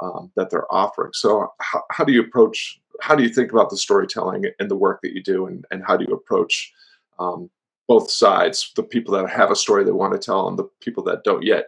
um, 0.00 0.30
that 0.36 0.48
they're 0.50 0.72
offering. 0.72 1.12
So 1.12 1.52
how, 1.58 1.82
how 1.90 2.04
do 2.04 2.12
you 2.12 2.22
approach 2.22 2.80
how 3.00 3.14
do 3.14 3.22
you 3.22 3.28
think 3.28 3.52
about 3.52 3.70
the 3.70 3.76
storytelling 3.76 4.46
and 4.58 4.70
the 4.70 4.76
work 4.76 5.02
that 5.02 5.12
you 5.12 5.22
do 5.22 5.46
and, 5.46 5.64
and 5.70 5.84
how 5.84 5.96
do 5.96 6.04
you 6.08 6.14
approach 6.14 6.72
um, 7.18 7.48
both 7.86 8.10
sides 8.10 8.72
the 8.76 8.82
people 8.82 9.14
that 9.14 9.28
have 9.28 9.50
a 9.50 9.56
story 9.56 9.84
they 9.84 9.92
want 9.92 10.12
to 10.12 10.18
tell 10.18 10.48
and 10.48 10.58
the 10.58 10.68
people 10.80 11.02
that 11.04 11.22
don't 11.22 11.44
yet 11.44 11.66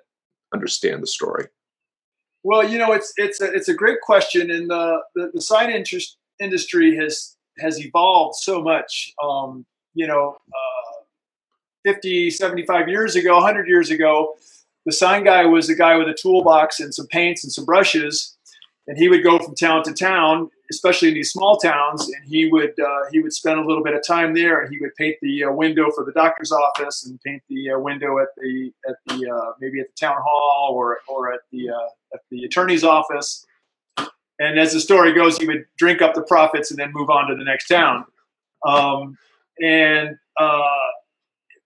understand 0.54 1.02
the 1.02 1.06
story? 1.06 1.46
Well 2.42 2.66
you 2.66 2.78
know 2.78 2.92
it's 2.92 3.12
it's 3.18 3.42
a, 3.42 3.52
it's 3.52 3.68
a 3.68 3.75
great 3.75 4.00
question 4.00 4.50
and 4.50 4.70
the, 4.70 5.02
the, 5.14 5.30
the 5.34 5.42
sign 5.42 5.68
interest 5.68 6.16
industry 6.40 6.97
has 6.97 7.37
has 7.59 7.78
evolved 7.85 8.37
so 8.37 8.62
much 8.62 9.12
um, 9.23 9.64
you 9.94 10.06
know 10.06 10.37
uh, 10.49 11.02
50 11.85 12.30
75 12.30 12.88
years 12.88 13.16
ago 13.16 13.35
100 13.35 13.68
years 13.68 13.90
ago 13.90 14.35
the 14.87 14.92
sign 14.92 15.25
guy 15.25 15.44
was 15.44 15.68
a 15.68 15.75
guy 15.75 15.97
with 15.97 16.09
a 16.09 16.16
toolbox 16.20 16.80
and 16.80 16.94
some 16.94 17.06
paints 17.09 17.44
and 17.44 17.52
some 17.52 17.64
brushes 17.64 18.37
and 18.87 18.99
he 18.99 19.09
would 19.09 19.23
go 19.23 19.38
from 19.38 19.54
town 19.54 19.82
to 19.85 19.92
town 19.92 20.50
especially 20.70 21.09
in 21.09 21.14
these 21.14 21.30
small 21.30 21.59
towns, 21.59 22.09
and 22.09 22.25
he 22.25 22.49
would 22.50 22.78
uh, 22.80 23.11
he 23.12 23.20
would 23.20 23.32
spend 23.32 23.59
a 23.59 23.66
little 23.66 23.82
bit 23.82 23.94
of 23.94 24.06
time 24.06 24.35
there, 24.35 24.61
and 24.61 24.73
he 24.73 24.78
would 24.80 24.94
paint 24.94 25.16
the 25.20 25.44
uh, 25.44 25.52
window 25.52 25.90
for 25.90 26.04
the 26.04 26.12
doctor's 26.12 26.52
office, 26.52 27.04
and 27.04 27.20
paint 27.23 27.42
the 27.49 27.73
uh, 27.73 27.78
window 27.78 28.18
at 28.18 28.28
the 28.37 28.73
at 28.88 28.97
the 29.06 29.28
uh, 29.28 29.52
maybe 29.61 29.80
at 29.80 29.87
the 29.88 30.06
town 30.06 30.16
hall 30.25 30.73
or 30.75 30.99
or 31.09 31.32
at 31.32 31.40
the 31.52 31.68
uh, 31.70 32.14
at 32.14 32.20
the 32.30 32.44
attorney's 32.44 32.85
office. 32.85 33.44
And 34.40 34.59
as 34.59 34.73
the 34.73 34.80
story 34.80 35.12
goes, 35.12 35.38
he 35.38 35.47
would 35.47 35.64
drink 35.78 36.02
up 36.02 36.14
the 36.14 36.23
profits 36.23 36.70
and 36.70 36.78
then 36.80 36.90
move 36.92 37.11
on 37.11 37.28
to 37.28 37.37
the 37.37 37.44
next 37.44 37.68
town. 37.68 38.04
Um, 38.66 39.16
and 39.62 40.16
uh, 40.38 40.88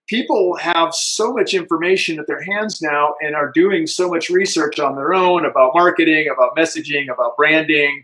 people 0.07 0.55
have 0.57 0.93
so 0.93 1.33
much 1.33 1.55
information 1.55 2.19
at 2.19 2.27
their 2.27 2.41
hands 2.43 2.81
now 2.81 3.15
and 3.21 3.35
are 3.35 3.51
doing 3.55 3.87
so 3.87 4.09
much 4.09 4.29
research 4.29 4.79
on 4.79 4.95
their 4.95 5.13
own 5.13 5.45
about 5.45 5.71
marketing, 5.73 6.29
about 6.29 6.55
messaging, 6.55 7.11
about 7.11 7.35
branding 7.35 8.03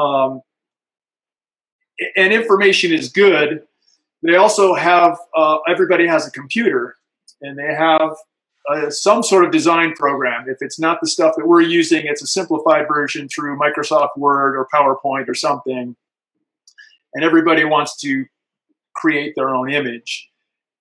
um, 0.00 0.40
and 2.16 2.32
information 2.32 2.92
is 2.92 3.10
good. 3.10 3.62
They 4.22 4.36
also 4.36 4.74
have 4.74 5.18
uh, 5.36 5.58
everybody 5.68 6.06
has 6.06 6.26
a 6.26 6.30
computer, 6.30 6.96
and 7.40 7.58
they 7.58 7.74
have 7.74 8.12
some 8.90 9.22
sort 9.22 9.44
of 9.44 9.50
design 9.50 9.94
program. 9.94 10.48
If 10.48 10.58
it's 10.60 10.78
not 10.78 11.00
the 11.00 11.08
stuff 11.08 11.34
that 11.36 11.46
we're 11.46 11.62
using, 11.62 12.02
it's 12.04 12.22
a 12.22 12.26
simplified 12.26 12.86
version 12.88 13.28
through 13.28 13.58
Microsoft 13.58 14.16
Word 14.16 14.56
or 14.56 14.68
PowerPoint 14.72 15.28
or 15.28 15.34
something. 15.34 15.96
And 17.14 17.24
everybody 17.24 17.64
wants 17.64 17.96
to 17.98 18.26
create 18.94 19.34
their 19.36 19.50
own 19.50 19.70
image. 19.70 20.28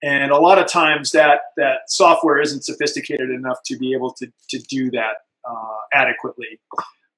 And 0.01 0.31
a 0.31 0.37
lot 0.37 0.57
of 0.59 0.67
times 0.67 1.11
that 1.11 1.39
that 1.57 1.79
software 1.87 2.39
isn't 2.39 2.63
sophisticated 2.63 3.29
enough 3.29 3.57
to 3.65 3.77
be 3.77 3.93
able 3.93 4.13
to, 4.13 4.27
to 4.49 4.59
do 4.59 4.91
that 4.91 5.15
uh, 5.49 5.77
adequately. 5.93 6.59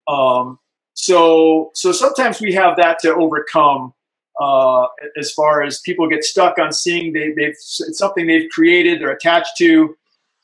Um, 0.07 0.59
so 0.93 1.71
so 1.73 1.91
sometimes 1.91 2.41
we 2.41 2.53
have 2.53 2.75
that 2.77 2.99
to 2.99 3.13
overcome 3.13 3.93
uh, 4.39 4.87
as 5.17 5.31
far 5.31 5.63
as 5.63 5.79
people 5.81 6.07
get 6.09 6.23
stuck 6.23 6.57
on 6.57 6.71
seeing 6.71 7.13
they, 7.13 7.31
they've 7.31 7.49
it's 7.49 7.97
something 7.97 8.27
they've 8.27 8.49
created 8.49 8.99
they're 9.01 9.11
attached 9.11 9.57
to 9.57 9.95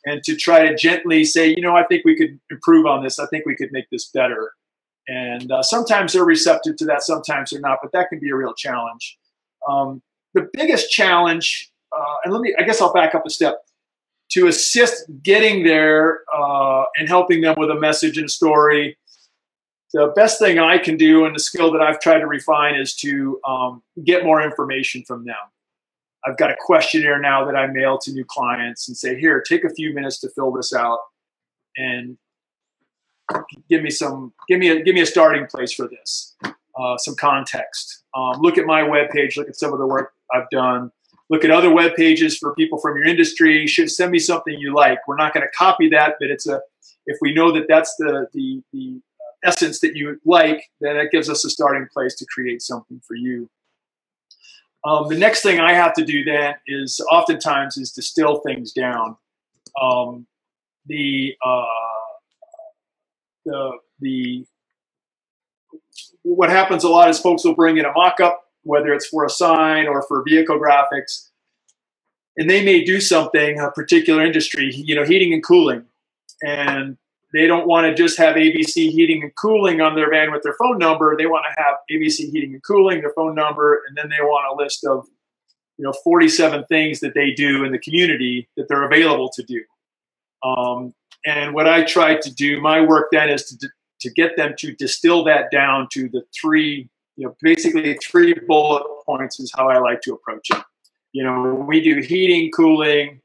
and 0.08 0.24
to 0.24 0.36
try 0.36 0.68
to 0.68 0.76
gently 0.76 1.24
say 1.24 1.50
you 1.50 1.62
know 1.62 1.76
i 1.76 1.84
think 1.84 2.06
we 2.06 2.16
could 2.16 2.40
improve 2.50 2.86
on 2.86 3.04
this. 3.04 3.20
I 3.20 3.26
think 3.28 3.46
we 3.46 3.56
could 3.56 3.72
make 3.72 3.90
this 3.92 4.10
better. 4.10 4.54
And 5.10 5.50
uh, 5.54 5.64
sometimes 5.64 6.12
they're 6.12 6.26
receptive 6.26 6.76
to 6.78 6.86
that 6.86 7.02
sometimes 7.02 7.52
they're 7.52 7.62
not 7.62 7.80
but 7.82 7.92
that 7.94 8.10
can 8.10 8.20
be 8.20 8.30
a 8.30 8.36
real 8.36 8.54
challenge. 8.54 9.18
Um, 9.70 10.02
the 10.34 10.48
biggest 10.54 10.92
challenge 10.92 11.72
uh, 11.96 12.16
and 12.24 12.34
let 12.34 12.42
me 12.42 12.56
i 12.60 12.64
guess 12.64 12.82
i'll 12.82 12.94
back 12.94 13.16
up 13.16 13.26
a 13.26 13.30
step. 13.30 13.64
To 14.32 14.48
assist 14.48 15.06
getting 15.24 15.64
there 15.64 16.20
uh, 16.38 16.84
and 16.98 17.08
helping 17.08 17.40
them 17.40 17.56
with 17.58 17.70
a 17.70 17.80
message 17.80 18.18
and 18.18 18.26
a 18.26 18.30
story 18.30 18.98
the 19.94 20.12
best 20.16 20.40
thing 20.40 20.60
I 20.60 20.78
can 20.78 20.98
do 20.98 21.26
and 21.26 21.36
the 21.36 21.40
skill 21.40 21.72
that 21.72 21.82
I've 21.82 22.00
tried 22.00 22.20
to 22.20 22.28
refine 22.28 22.76
is 22.76 22.94
to 22.96 23.40
um, 23.48 23.84
get 24.04 24.24
more 24.24 24.42
information 24.42 25.04
from 25.04 25.26
them. 25.26 25.36
I've 26.28 26.38
got 26.38 26.52
a 26.52 26.56
questionnaire 26.60 27.20
now 27.20 27.46
that 27.46 27.56
I 27.56 27.68
mail 27.68 27.98
to 28.00 28.12
new 28.12 28.26
clients 28.26 28.90
and 28.90 28.98
say, 28.98 29.18
here, 29.18 29.42
take 29.48 29.64
a 29.64 29.70
few 29.70 29.94
minutes 29.94 30.20
to 30.20 30.30
fill 30.30 30.52
this 30.52 30.74
out 30.74 31.00
and 31.78 32.18
give 33.70 33.82
me 33.82 33.90
some, 33.90 34.34
give 34.50 34.60
me 34.60 34.70
a, 34.70 34.82
give 34.84 34.94
me 34.94 35.02
a 35.02 35.06
starting 35.06 35.46
place 35.46 35.72
for 35.72 35.88
this, 35.88 36.36
uh, 36.44 36.98
some 36.98 37.16
context. 37.16 38.04
Um, 38.14 38.42
look 38.42 38.58
at 38.58 38.66
my 38.66 38.84
web 38.84 39.10
page, 39.10 39.38
look 39.38 39.48
at 39.48 39.56
some 39.56 39.72
of 39.72 39.80
the 39.80 39.88
work 39.88 40.12
I've 40.34 40.50
done, 40.50 40.92
look 41.30 41.46
at 41.46 41.52
other 41.52 41.74
web 41.74 41.96
pages 41.96 42.38
for 42.38 42.54
people 42.56 42.78
from 42.78 42.98
your 42.98 43.06
industry. 43.06 43.66
Should 43.66 43.90
send 43.90 44.12
me 44.12 44.20
something 44.20 44.54
you 44.54 44.76
like. 44.76 45.00
We're 45.08 45.16
not 45.16 45.34
going 45.34 45.46
to 45.46 45.58
copy 45.58 45.88
that, 45.90 46.16
but 46.20 46.30
it's 46.30 46.48
a, 46.48 46.60
if 47.06 47.18
we 47.22 47.34
know 47.34 47.54
that 47.54 47.68
that's 47.70 47.96
the, 47.96 48.28
the, 48.34 48.62
the 48.74 49.02
essence 49.46 49.80
that 49.80 49.96
you 49.96 50.20
like, 50.26 50.66
then 50.82 50.98
that 50.98 51.12
gives 51.12 51.30
us 51.30 51.46
a 51.46 51.50
starting 51.50 51.88
place 51.94 52.16
to 52.16 52.26
create 52.26 52.62
something 52.62 53.00
for 53.08 53.16
you. 53.16 53.50
Um, 54.88 55.10
the 55.10 55.17
next 55.17 55.41
thing 55.41 55.60
I 55.60 55.74
have 55.74 55.94
to 55.96 56.06
do 56.06 56.24
then 56.24 56.56
is 56.65 57.01
oftentimes 57.12 57.77
is 57.77 57.91
distill 57.91 58.39
things 58.39 58.72
down. 58.72 59.17
Um, 59.82 60.25
the 60.86 61.36
uh, 61.46 61.65
the 63.46 63.72
the 64.00 64.46
what 66.24 66.50
happens 66.50 66.86
a 66.86 66.89
lot 66.89 67.10
is 67.10 67.20
folks 67.20 67.44
will 67.44 67.53
bring 67.53 67.77
in 67.77 67.86
a 67.86 67.91
mock-up, 67.91 68.46
whether 68.63 68.94
it's 68.94 69.08
for 69.08 69.25
a 69.25 69.29
sign 69.29 69.88
or 69.88 70.03
for 70.03 70.24
vehicle 70.25 70.58
graphics, 70.58 71.29
and 72.38 72.50
they 72.50 72.63
may 72.63 72.82
do 72.86 73.01
something 73.01 73.60
a 73.60 73.72
particular 73.72 74.25
industry, 74.25 74.74
you 74.74 74.96
know, 74.96 75.03
heating 75.03 75.34
and 75.34 75.44
cooling, 75.44 75.84
and 76.41 76.98
they 77.34 77.46
don't 77.46 77.68
want 77.68 77.88
to 77.88 77.94
just 77.94 78.18
have 78.18 78.36
ABC 78.36 78.90
heating 78.90 79.22
and 79.24 79.36
cooling 79.36 79.82
on 79.82 79.96
their 79.96 80.10
van 80.10 80.32
with 80.32 80.44
their 80.44 80.56
phone 80.58 80.78
number. 80.78 81.16
They 81.18 81.26
want 81.26 81.46
to 81.50 81.62
have 81.62 81.76
ABC 81.92 82.32
heating 82.32 82.54
and 82.54 82.64
cooling, 82.64 83.02
their 83.02 83.14
phone 83.16 83.36
number, 83.36 83.82
and 83.88 83.98
then 83.98 84.10
they 84.10 84.24
want 84.24 84.52
a 84.52 84.62
list 84.62 84.86
of 84.86 85.06
you 85.78 85.84
know 85.84 85.94
47 86.04 86.66
things 86.70 87.02
that 87.02 87.14
they 87.14 87.32
do 87.32 87.64
in 87.64 87.72
the 87.72 87.80
community 87.80 88.48
that 88.56 88.68
they're 88.70 88.86
available 88.86 89.30
to 89.36 89.44
do. 89.44 89.64
Um, 90.44 90.94
and 91.26 91.54
what 91.54 91.68
I 91.68 91.84
try 91.84 92.16
to 92.16 92.34
do, 92.34 92.62
my 92.62 92.82
work 92.82 93.08
then 93.12 93.30
is 93.30 93.46
to 93.46 93.70
to 94.00 94.12
get 94.12 94.38
them 94.38 94.54
to 94.60 94.74
distill 94.74 95.24
that 95.24 95.50
down 95.52 95.88
to 95.92 96.08
the 96.10 96.22
three, 96.40 96.88
you 97.16 97.28
know, 97.28 97.36
basically 97.42 97.96
three 97.96 98.34
bullet 98.48 98.84
points 99.06 99.40
is 99.40 99.52
how 99.56 99.70
I 99.70 99.80
like 99.80 100.02
to 100.02 100.14
approach 100.14 100.50
it. 100.52 100.64
You 101.14 101.24
know, 101.24 101.66
we 101.68 101.82
do 101.82 102.00
heating, 102.02 102.52
cooling, 102.52 103.22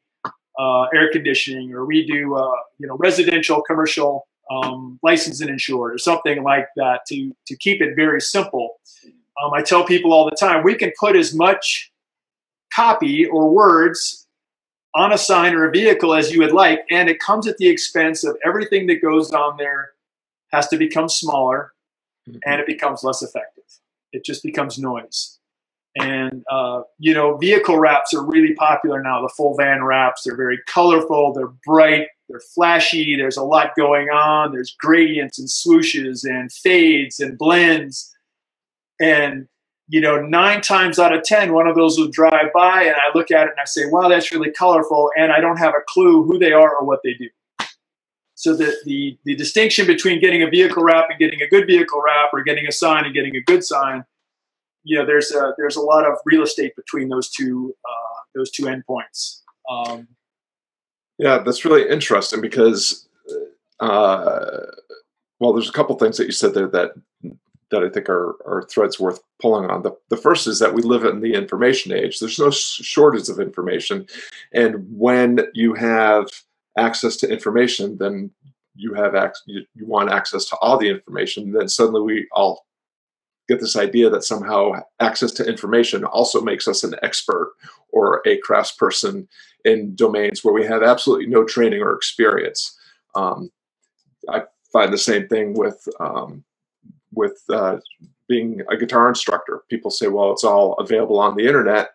uh, 0.58 0.84
air 0.94 1.10
conditioning, 1.10 1.72
or 1.72 1.86
we 1.86 2.06
do 2.06 2.34
uh, 2.34 2.56
you 2.78 2.86
know 2.86 2.96
residential, 2.96 3.62
commercial, 3.62 4.26
um, 4.50 4.98
licensed 5.02 5.40
and 5.40 5.50
insured, 5.50 5.94
or 5.94 5.98
something 5.98 6.42
like 6.42 6.66
that 6.76 7.00
to 7.08 7.32
to 7.46 7.56
keep 7.56 7.80
it 7.80 7.94
very 7.96 8.20
simple. 8.20 8.76
Um, 9.42 9.52
I 9.54 9.62
tell 9.62 9.84
people 9.84 10.12
all 10.12 10.28
the 10.28 10.36
time 10.36 10.62
we 10.62 10.74
can 10.74 10.92
put 10.98 11.16
as 11.16 11.34
much 11.34 11.90
copy 12.74 13.26
or 13.26 13.50
words 13.50 14.26
on 14.94 15.12
a 15.12 15.18
sign 15.18 15.54
or 15.54 15.66
a 15.66 15.70
vehicle 15.70 16.14
as 16.14 16.32
you 16.32 16.40
would 16.40 16.52
like, 16.52 16.80
and 16.90 17.08
it 17.08 17.18
comes 17.18 17.46
at 17.46 17.56
the 17.56 17.68
expense 17.68 18.24
of 18.24 18.36
everything 18.44 18.86
that 18.88 19.00
goes 19.00 19.32
on 19.32 19.56
there 19.56 19.92
has 20.52 20.68
to 20.68 20.76
become 20.76 21.08
smaller, 21.08 21.72
mm-hmm. 22.28 22.38
and 22.44 22.60
it 22.60 22.66
becomes 22.66 23.02
less 23.02 23.22
effective. 23.22 23.64
It 24.12 24.24
just 24.24 24.42
becomes 24.42 24.78
noise. 24.78 25.38
And 25.96 26.42
uh, 26.50 26.82
you 26.98 27.12
know, 27.12 27.36
vehicle 27.36 27.78
wraps 27.78 28.14
are 28.14 28.24
really 28.24 28.54
popular 28.54 29.02
now. 29.02 29.20
The 29.20 29.32
full 29.36 29.54
van 29.56 29.84
wraps. 29.84 30.22
They're 30.24 30.36
very 30.36 30.58
colorful. 30.66 31.34
They're 31.34 31.52
bright. 31.66 32.08
They're 32.28 32.40
flashy. 32.54 33.14
There's 33.16 33.36
a 33.36 33.44
lot 33.44 33.76
going 33.76 34.08
on. 34.08 34.52
There's 34.52 34.74
gradients 34.78 35.38
and 35.38 35.48
swooshes 35.48 36.24
and 36.24 36.50
fades 36.50 37.20
and 37.20 37.36
blends. 37.36 38.10
And 39.00 39.48
you 39.88 40.00
know, 40.00 40.22
nine 40.22 40.62
times 40.62 40.98
out 40.98 41.14
of 41.14 41.22
ten, 41.24 41.52
one 41.52 41.66
of 41.66 41.74
those 41.74 41.98
will 41.98 42.08
drive 42.08 42.50
by, 42.54 42.84
and 42.84 42.94
I 42.94 43.14
look 43.14 43.30
at 43.30 43.46
it 43.46 43.50
and 43.50 43.60
I 43.60 43.66
say, 43.66 43.82
"Wow, 43.86 44.08
that's 44.08 44.32
really 44.32 44.50
colorful," 44.50 45.10
and 45.18 45.30
I 45.30 45.40
don't 45.40 45.58
have 45.58 45.74
a 45.74 45.84
clue 45.88 46.22
who 46.22 46.38
they 46.38 46.52
are 46.52 46.74
or 46.74 46.86
what 46.86 47.00
they 47.04 47.12
do. 47.12 47.28
So 48.34 48.56
the, 48.56 48.74
the 48.86 49.18
the 49.26 49.34
distinction 49.34 49.86
between 49.86 50.20
getting 50.20 50.42
a 50.42 50.48
vehicle 50.48 50.82
wrap 50.82 51.10
and 51.10 51.18
getting 51.18 51.42
a 51.42 51.48
good 51.48 51.66
vehicle 51.66 52.00
wrap, 52.02 52.30
or 52.32 52.42
getting 52.42 52.66
a 52.66 52.72
sign 52.72 53.04
and 53.04 53.12
getting 53.12 53.36
a 53.36 53.42
good 53.42 53.62
sign, 53.62 54.04
you 54.84 54.98
know 54.98 55.06
there's 55.06 55.30
a 55.32 55.54
there's 55.58 55.76
a 55.76 55.80
lot 55.80 56.06
of 56.06 56.18
real 56.24 56.42
estate 56.42 56.74
between 56.76 57.08
those 57.08 57.30
two 57.30 57.74
uh, 57.84 58.20
those 58.34 58.50
two 58.50 58.64
endpoints. 58.64 59.40
Um, 59.70 60.08
Yeah, 61.18 61.38
that's 61.38 61.64
really 61.64 61.88
interesting 61.88 62.40
because, 62.40 63.06
uh, 63.80 64.58
well, 65.38 65.52
there's 65.52 65.68
a 65.68 65.72
couple 65.72 65.96
things 65.96 66.16
that 66.16 66.26
you 66.26 66.32
said 66.32 66.54
there 66.54 66.68
that 66.68 66.92
that 67.70 67.84
I 67.84 67.88
think 67.88 68.08
are, 68.08 68.36
are 68.44 68.66
threads 68.70 69.00
worth 69.00 69.20
pulling 69.40 69.70
on. 69.70 69.82
The, 69.82 69.92
the 70.10 70.16
first 70.16 70.46
is 70.46 70.58
that 70.58 70.74
we 70.74 70.82
live 70.82 71.04
in 71.04 71.20
the 71.20 71.34
information 71.34 71.92
age. 71.92 72.20
There's 72.20 72.38
no 72.38 72.50
shortage 72.50 73.28
of 73.28 73.40
information. 73.40 74.06
And 74.52 74.84
when 74.90 75.46
you 75.54 75.74
have 75.74 76.26
access 76.76 77.16
to 77.18 77.32
information, 77.32 77.96
then 77.96 78.30
you 78.74 78.92
have 78.94 79.14
ac- 79.14 79.42
you, 79.46 79.64
you 79.74 79.86
want 79.86 80.12
access 80.12 80.44
to 80.46 80.56
all 80.56 80.76
the 80.76 80.90
information. 80.90 81.52
Then 81.52 81.68
suddenly 81.68 82.02
we 82.02 82.28
all 82.32 82.66
get 83.48 83.60
this 83.60 83.76
idea 83.76 84.08
that 84.10 84.24
somehow 84.24 84.72
access 85.00 85.32
to 85.32 85.48
information 85.48 86.04
also 86.04 86.40
makes 86.40 86.68
us 86.68 86.84
an 86.84 86.94
expert 87.02 87.54
or 87.90 88.22
a 88.26 88.40
craftsperson 88.40 89.26
in 89.64 89.94
domains 89.94 90.42
where 90.42 90.54
we 90.54 90.64
have 90.64 90.82
absolutely 90.82 91.26
no 91.26 91.44
training 91.44 91.82
or 91.82 91.94
experience. 91.94 92.78
Um, 93.14 93.50
I 94.28 94.42
find 94.72 94.92
the 94.92 94.98
same 94.98 95.28
thing 95.28 95.54
with 95.54 95.86
um, 96.00 96.44
with 97.12 97.42
uh, 97.50 97.78
being 98.28 98.62
a 98.70 98.76
guitar 98.76 99.08
instructor. 99.08 99.62
People 99.68 99.90
say, 99.90 100.08
well, 100.08 100.32
it's 100.32 100.44
all 100.44 100.74
available 100.74 101.18
on 101.18 101.36
the 101.36 101.46
internet, 101.46 101.90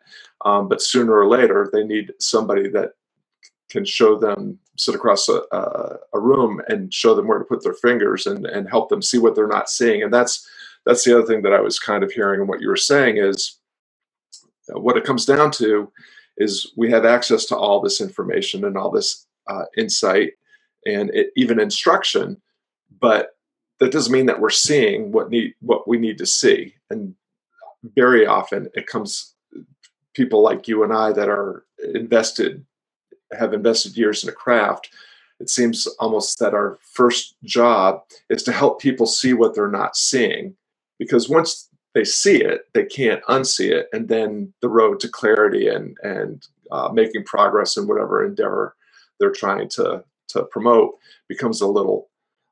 um, 0.46 0.68
but 0.68 0.82
sooner 0.82 1.14
or 1.14 1.28
later 1.28 1.70
they 1.74 1.84
need 1.84 2.14
somebody 2.20 2.70
that 2.70 2.92
can 3.70 3.84
show 3.84 4.18
them 4.18 4.60
sit 4.78 4.96
across 4.96 5.28
a, 5.28 5.42
a, 5.52 5.98
a, 6.14 6.20
room 6.20 6.62
and 6.70 6.94
show 6.94 7.16
them 7.16 7.28
where 7.28 7.40
to 7.40 7.44
put 7.44 7.64
their 7.64 7.74
fingers 7.74 8.28
and, 8.28 8.46
and 8.46 8.70
help 8.70 8.90
them 8.90 9.02
see 9.02 9.18
what 9.18 9.36
they're 9.36 9.48
not 9.48 9.70
seeing. 9.70 10.04
And 10.04 10.14
that's 10.14 10.48
that's 10.88 11.04
the 11.04 11.18
other 11.18 11.28
thing 11.28 11.42
that 11.42 11.54
I 11.54 11.60
was 11.60 11.80
kind 11.80 12.04
of 12.04 12.12
hearing 12.12 12.40
and 12.40 12.50
what 12.50 12.62
you 12.62 12.70
were 12.70 12.78
saying 12.78 13.18
is 13.18 13.60
uh, 14.74 14.80
what 14.80 14.98
it 14.98 15.04
comes 15.04 15.26
down 15.26 15.52
to 15.52 15.92
is 16.38 16.72
we 16.78 16.90
have 16.92 17.06
access 17.06 17.46
to 17.46 17.58
all 17.58 17.82
this 17.82 18.00
information 18.00 18.64
and 18.64 18.78
all 18.78 18.90
this 18.90 19.26
uh, 19.48 19.66
insight 19.78 20.32
and 20.86 21.10
it, 21.14 21.32
even 21.36 21.60
instruction, 21.60 22.42
but 23.02 23.32
that 23.80 23.92
doesn't 23.92 24.14
mean 24.14 24.28
that 24.28 24.40
we're 24.40 24.50
seeing 24.50 25.12
what 25.12 25.30
need 25.30 25.54
what 25.60 25.88
we 25.88 25.98
need 25.98 26.18
to 26.20 26.26
see. 26.26 26.74
And 26.90 27.16
very 27.96 28.26
often 28.26 28.70
it 28.74 28.88
comes 28.88 29.36
people 30.14 30.42
like 30.42 30.68
you 30.68 30.84
and 30.84 30.94
I 30.94 31.12
that 31.12 31.30
are 31.30 31.66
invested, 31.94 32.66
have 33.38 33.54
invested 33.54 33.98
years 33.98 34.24
in 34.24 34.30
a 34.30 34.34
craft. 34.34 34.90
It 35.40 35.50
seems 35.50 35.86
almost 36.00 36.40
that 36.40 36.56
our 36.56 36.80
first 36.82 37.36
job 37.44 38.04
is 38.30 38.42
to 38.44 38.52
help 38.52 38.82
people 38.82 39.06
see 39.06 39.34
what 39.34 39.54
they're 39.54 39.70
not 39.70 39.96
seeing. 39.96 40.56
Because 41.00 41.30
once 41.30 41.70
they 41.94 42.04
see 42.04 42.42
it, 42.44 42.68
they 42.74 42.86
can't 42.86 43.24
unsee 43.26 43.72
it. 43.72 43.88
And 43.94 44.08
then 44.08 44.54
the 44.62 44.70
road 44.70 45.00
to 45.02 45.10
clarity 45.10 45.68
and, 45.68 45.98
and 46.04 46.46
uh, 46.72 46.90
making 46.90 47.24
progress 47.24 47.78
in 47.78 47.88
whatever 47.88 48.26
endeavor 48.26 48.76
they're 49.20 49.32
trying 49.32 49.70
to, 49.70 50.04
to 50.30 50.44
promote 50.46 50.96
becomes 51.28 51.62
a 51.62 51.68
little 51.68 52.10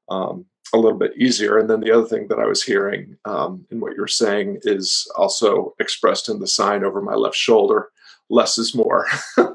um, 0.10 0.46
a 0.74 0.78
little 0.78 0.98
bit 0.98 1.18
easier. 1.18 1.58
And 1.58 1.70
then 1.70 1.80
the 1.80 1.92
other 1.92 2.08
thing 2.08 2.28
that 2.28 2.40
I 2.40 2.46
was 2.46 2.62
hearing 2.64 3.18
um, 3.26 3.66
in 3.72 3.80
what 3.80 3.96
you're 3.96 4.08
saying 4.08 4.60
is 4.64 5.10
also 5.16 5.74
expressed 5.80 6.28
in 6.28 6.40
the 6.40 6.48
sign 6.48 6.84
over 6.84 7.02
my 7.02 7.14
left 7.16 7.36
shoulder 7.36 7.90
less 8.30 8.58
is 8.58 8.76
more. 8.76 9.08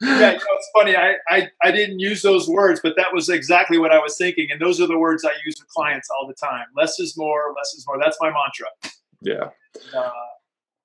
yeah, 0.00 0.32
you 0.32 0.38
know, 0.38 0.44
it's 0.56 0.70
funny. 0.74 0.96
I, 0.96 1.14
I, 1.28 1.48
I 1.62 1.70
didn't 1.70 1.98
use 1.98 2.22
those 2.22 2.48
words, 2.48 2.80
but 2.82 2.94
that 2.96 3.12
was 3.12 3.28
exactly 3.28 3.78
what 3.78 3.92
I 3.92 3.98
was 3.98 4.16
thinking. 4.16 4.48
And 4.50 4.60
those 4.60 4.80
are 4.80 4.86
the 4.86 4.98
words 4.98 5.24
I 5.24 5.32
use 5.44 5.56
with 5.58 5.68
clients 5.68 6.08
all 6.10 6.26
the 6.26 6.34
time. 6.34 6.66
Less 6.76 6.98
is 6.98 7.16
more, 7.16 7.54
less 7.56 7.74
is 7.74 7.84
more. 7.86 7.98
That's 7.98 8.18
my 8.20 8.28
mantra. 8.30 8.92
Yeah. 9.22 9.50
Uh, 9.98 10.10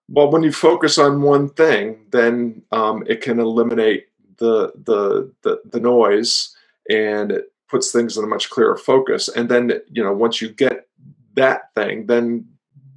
well, 0.10 0.32
when 0.32 0.44
you 0.44 0.52
focus 0.52 0.98
on 0.98 1.22
one 1.22 1.50
thing, 1.50 2.06
then 2.12 2.64
um, 2.72 3.04
it 3.08 3.22
can 3.22 3.40
eliminate 3.40 4.08
the, 4.38 4.72
the, 4.86 5.32
the, 5.44 5.62
the 5.66 5.80
noise 5.80 6.56
and 6.90 7.32
it 7.32 7.46
puts 7.70 7.92
things 7.92 8.18
in 8.18 8.24
a 8.24 8.28
much 8.28 8.50
clearer 8.50 8.78
focus. 8.78 9.30
And 9.30 9.50
then, 9.50 9.72
you 9.90 10.04
know, 10.04 10.14
once 10.14 10.42
you 10.42 10.50
get 10.50 10.88
that 11.36 11.74
thing, 11.76 12.08
then 12.08 12.46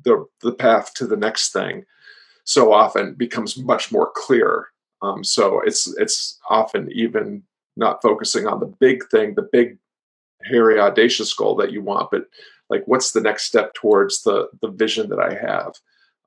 the 0.05 0.27
the 0.43 0.53
path 0.53 0.95
to 0.95 1.07
the 1.07 1.17
next 1.17 1.53
thing 1.53 1.85
so 2.45 2.73
often 2.73 3.15
becomes 3.15 3.59
much 3.59 3.91
more 3.91 4.11
clear. 4.15 4.69
Um, 5.03 5.25
so 5.25 5.61
it's 5.61 5.93
it's 5.99 6.39
often 6.49 6.91
even 6.93 7.43
not 7.77 8.03
focusing 8.03 8.47
on 8.47 8.61
the 8.61 8.67
big 8.67 9.09
thing, 9.11 9.35
the 9.35 9.49
big 9.51 9.79
hairy 10.45 10.79
audacious 10.79 11.33
goal 11.33 11.57
that 11.57 11.73
you 11.73 11.83
want, 11.83 12.11
but 12.11 12.27
like 12.71 12.83
what's 12.87 13.13
the 13.13 13.21
next 13.21 13.45
step 13.45 13.75
towards 13.75 14.23
the 14.23 14.49
the 14.61 14.69
vision 14.69 15.09
that 15.11 15.21
I 15.21 15.35
have. 15.35 15.75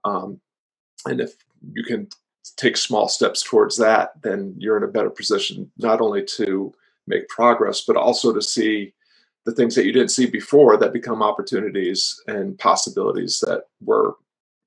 Um, 0.04 0.40
and 1.06 1.22
if 1.22 1.34
you 1.74 1.84
can 1.84 2.08
take 2.56 2.78
small 2.78 3.08
steps 3.08 3.44
towards 3.44 3.78
that, 3.78 4.22
then 4.22 4.56
you're 4.58 4.78
in 4.78 4.84
a 4.84 4.88
better 4.88 5.10
position 5.10 5.72
not 5.78 6.02
only 6.02 6.24
to 6.24 6.74
make 7.08 7.28
progress, 7.30 7.84
but 7.86 7.96
also 7.96 8.34
to 8.34 8.42
see 8.42 8.94
the 9.46 9.54
things 9.54 9.76
that 9.76 9.86
you 9.86 9.94
didn't 9.94 10.12
see 10.12 10.26
before 10.26 10.76
that 10.78 10.94
become 10.94 11.24
opportunities 11.24 12.22
and 12.28 12.60
possibilities 12.60 13.40
that 13.40 13.64
were 13.82 14.16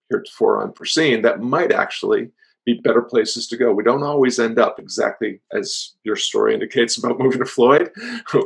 heretofore 0.09 0.63
unforeseen 0.63 1.23
that 1.23 1.41
might 1.41 1.73
actually 1.73 2.31
be 2.75 2.81
better 2.81 3.03
places 3.03 3.47
to 3.49 3.57
go. 3.57 3.73
We 3.73 3.85
don't 3.85 4.03
always 4.03 4.39
end 4.39 4.59
up 4.59 4.79
exactly 4.79 5.41
as 5.53 5.95
your 6.05 6.17
story 6.17 6.55
indicates 6.55 6.97
about 6.97 7.19
moving 7.19 7.41
to 7.41 7.47
Floyd. 7.47 7.91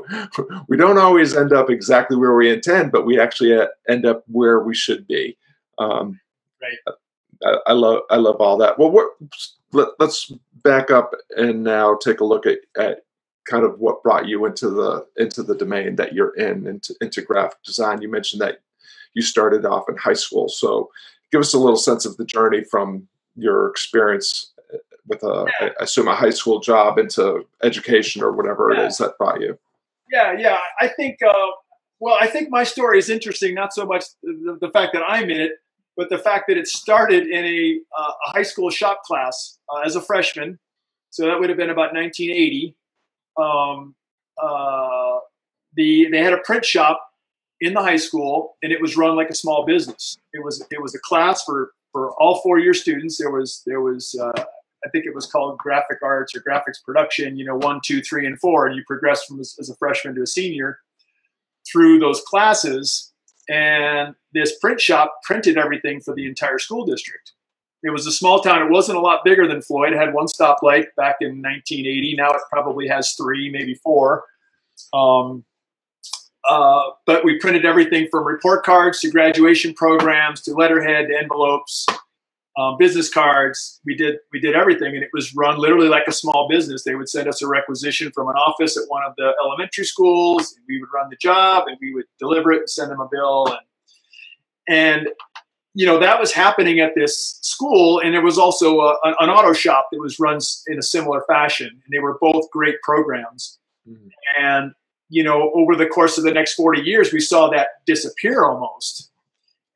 we 0.69 0.77
don't 0.77 0.99
always 0.99 1.37
end 1.37 1.53
up 1.53 1.71
exactly 1.71 2.17
where 2.17 2.35
we 2.35 2.53
intend, 2.53 2.93
but 2.93 3.07
we 3.07 3.19
actually 3.19 3.55
uh, 3.55 3.67
end 3.89 4.07
up 4.07 4.25
where 4.27 4.61
we 4.61 4.75
should 4.75 5.07
be. 5.07 5.37
Um, 5.79 6.21
right. 6.63 6.97
I, 7.45 7.57
I, 7.69 7.73
love 7.73 8.03
I 8.11 8.17
love 8.17 8.37
all 8.37 8.57
that. 8.59 8.79
Well, 8.79 9.11
let, 9.73 9.89
us 10.01 10.33
back 10.63 10.91
up 10.91 11.13
and 11.37 11.63
now 11.65 11.97
take 11.97 12.21
a 12.21 12.25
look 12.25 12.47
at, 12.47 12.59
at 12.79 13.05
kind 13.45 13.65
of 13.65 13.79
what 13.79 14.03
brought 14.03 14.27
you 14.27 14.47
into 14.47 14.71
the 14.71 15.07
into 15.17 15.43
the 15.43 15.55
domain 15.55 15.97
that 15.97 16.15
you're 16.15 16.35
in 16.37 16.67
into, 16.67 16.95
into 17.03 17.21
graphic 17.21 17.63
design 17.63 18.01
you 18.01 18.11
mentioned 18.11 18.41
that 18.41 18.61
you 19.13 19.21
started 19.21 19.67
off 19.67 19.85
in 19.87 19.97
high 19.99 20.15
school 20.15 20.49
so 20.49 20.89
give 21.31 21.43
us 21.43 21.53
a 21.53 21.59
little 21.59 21.77
sense 21.77 22.07
of 22.07 22.17
the 22.17 22.25
journey 22.25 22.65
from 22.65 23.07
your 23.37 23.69
experience 23.69 24.53
uh, 24.73 24.79
with 25.07 25.23
a 25.23 25.47
yeah. 25.61 25.71
I 25.81 25.85
assume 25.85 26.09
a 26.09 26.15
high 26.15 26.31
school 26.31 26.61
job 26.61 26.99
into 26.99 27.47
education 27.63 28.23
or 28.23 28.33
whatever 28.33 28.73
yeah. 28.73 28.83
it 28.83 28.87
is 28.89 28.99
that 28.99 29.19
brought 29.19 29.41
you 29.41 29.59
yeah 30.11 30.37
yeah 30.39 30.59
i 30.81 30.89
think 30.89 31.19
uh, 31.23 31.51
well 32.01 32.17
i 32.21 32.27
think 32.27 32.51
my 32.51 32.65
story 32.65 32.99
is 32.99 33.09
interesting 33.09 33.55
not 33.55 33.73
so 33.73 33.87
much 33.87 34.05
the, 34.23 34.59
the, 34.61 34.71
fact 34.71 34.93
that 34.93 35.03
i'm 35.07 35.31
in 35.31 35.41
it 35.41 35.53
but 35.97 36.11
the 36.11 36.19
fact 36.19 36.47
that 36.49 36.57
it 36.57 36.67
started 36.67 37.27
in 37.27 37.45
a, 37.45 37.79
uh, 37.99 38.13
a 38.27 38.31
high 38.31 38.43
school 38.43 38.69
shop 38.71 39.03
class 39.05 39.59
uh, 39.69 39.81
as 39.81 39.97
a 39.97 40.01
freshman 40.01 40.59
so 41.11 41.27
that 41.27 41.39
would 41.39 41.49
have 41.49 41.59
been 41.59 41.71
about 41.71 41.95
1980 41.95 42.77
um, 43.37 43.95
uh, 44.43 45.19
the 45.75 46.09
they 46.11 46.23
had 46.23 46.33
a 46.33 46.39
print 46.39 46.65
shop 46.65 47.01
in 47.61 47.75
the 47.75 47.83
high 47.83 47.97
school, 47.97 48.57
and 48.63 48.73
it 48.73 48.81
was 48.81 48.97
run 48.97 49.17
like 49.17 49.31
a 49.31 49.35
small 49.35 49.65
business. 49.65 50.19
It 50.33 50.43
was 50.45 50.65
it 50.71 50.81
was 50.81 50.95
a 50.95 50.99
class 51.01 51.43
for 51.45 51.73
for 51.95 52.11
all 52.21 52.41
four 52.43 52.59
year 52.59 52.75
students. 52.75 53.17
There 53.17 53.31
was 53.31 53.63
there 53.65 53.81
was 53.81 54.15
uh, 54.21 54.45
I 54.85 54.89
think 54.91 55.07
it 55.07 55.15
was 55.15 55.27
called 55.27 55.57
graphic 55.57 55.99
arts 56.03 56.35
or 56.35 56.43
graphics 56.43 56.83
production. 56.85 57.39
You 57.39 57.47
know, 57.47 57.57
one, 57.57 57.81
two, 57.83 58.03
three, 58.03 58.27
and 58.27 58.39
four, 58.39 58.67
and 58.67 58.77
you 58.77 58.83
progress 58.87 59.25
from 59.25 59.41
as, 59.41 59.57
as 59.59 59.71
a 59.71 59.77
freshman 59.77 60.15
to 60.17 60.23
a 60.23 60.27
senior 60.27 60.81
through 61.71 62.01
those 62.01 62.21
classes. 62.27 63.13
And 63.49 64.15
this 64.33 64.59
print 64.59 64.81
shop 64.81 65.21
printed 65.23 65.57
everything 65.57 66.01
for 66.01 66.15
the 66.15 66.27
entire 66.27 66.59
school 66.59 66.85
district. 66.85 67.33
It 67.85 67.91
was 67.91 68.07
a 68.07 68.13
small 68.13 68.41
town. 68.41 68.63
It 68.63 68.71
wasn't 68.71 68.99
a 68.99 69.01
lot 69.01 69.21
bigger 69.25 69.47
than 69.47 69.63
Floyd. 69.63 69.93
It 69.93 69.99
had 69.99 70.15
one 70.15 70.27
stoplight 70.27 70.87
back 70.97 71.17
in 71.21 71.43
1980. 71.43 72.17
Now 72.17 72.31
it 72.31 72.41
probably 72.51 72.89
has 72.89 73.13
three, 73.13 73.51
maybe 73.51 73.75
four. 73.75 74.25
Um, 74.93 75.45
uh, 76.49 76.83
but 77.07 77.25
we 77.25 77.39
printed 77.39 77.65
everything 77.65 78.09
from 78.11 78.25
report 78.25 78.65
cards 78.65 79.01
to 79.01 79.11
graduation 79.11 79.75
programs 79.75 80.41
to 80.43 80.53
letterhead 80.53 81.09
to 81.09 81.19
envelopes, 81.19 81.87
um, 82.57 82.77
business 82.79 83.13
cards. 83.13 83.81
We 83.85 83.97
did 83.97 84.17
we 84.33 84.41
did 84.41 84.55
everything, 84.55 84.95
and 84.95 85.03
it 85.03 85.11
was 85.13 85.35
run 85.35 85.59
literally 85.59 85.89
like 85.89 86.05
a 86.07 86.13
small 86.13 86.49
business. 86.49 86.85
They 86.85 86.95
would 86.95 87.09
send 87.09 87.29
us 87.29 87.43
a 87.43 87.49
requisition 87.49 88.13
from 88.15 88.29
an 88.29 88.37
office 88.37 88.77
at 88.77 88.85
one 88.89 89.03
of 89.05 89.15
the 89.17 89.33
elementary 89.43 89.85
schools. 89.85 90.55
And 90.57 90.65
we 90.69 90.81
would 90.81 90.91
run 90.95 91.09
the 91.11 91.17
job, 91.17 91.65
and 91.67 91.77
we 91.81 91.95
would 91.95 92.07
deliver 92.19 92.53
it 92.53 92.61
and 92.61 92.71
send 92.71 92.91
them 92.91 93.01
a 93.01 93.09
bill. 93.11 93.47
And 93.49 93.59
and 94.69 95.09
you 95.75 95.87
know 95.87 95.99
that 95.99 96.21
was 96.21 96.33
happening 96.33 96.81
at 96.81 96.95
this 96.95 97.39
school 97.43 98.01
and 98.01 98.15
there 98.15 98.23
was 98.23 98.39
also 98.39 98.81
a, 98.81 98.97
an 99.21 99.29
auto 99.29 99.53
shop 99.53 99.89
that 99.93 99.99
was 99.99 100.19
run 100.19 100.39
in 100.69 100.79
a 100.79 100.83
similar 100.83 101.23
fashion 101.29 101.69
and 101.69 101.93
they 101.93 101.99
were 101.99 102.17
both 102.21 102.49
great 102.51 102.81
programs 102.83 103.59
mm-hmm. 103.89 104.09
and 104.41 104.73
you 105.09 105.23
know 105.23 105.51
over 105.55 105.77
the 105.77 105.87
course 105.87 106.19
of 106.19 106.25
the 106.25 106.33
next 106.33 106.55
40 106.55 106.83
years 106.83 107.13
we 107.13 107.21
saw 107.21 107.49
that 107.51 107.69
disappear 107.87 108.45
almost. 108.45 109.11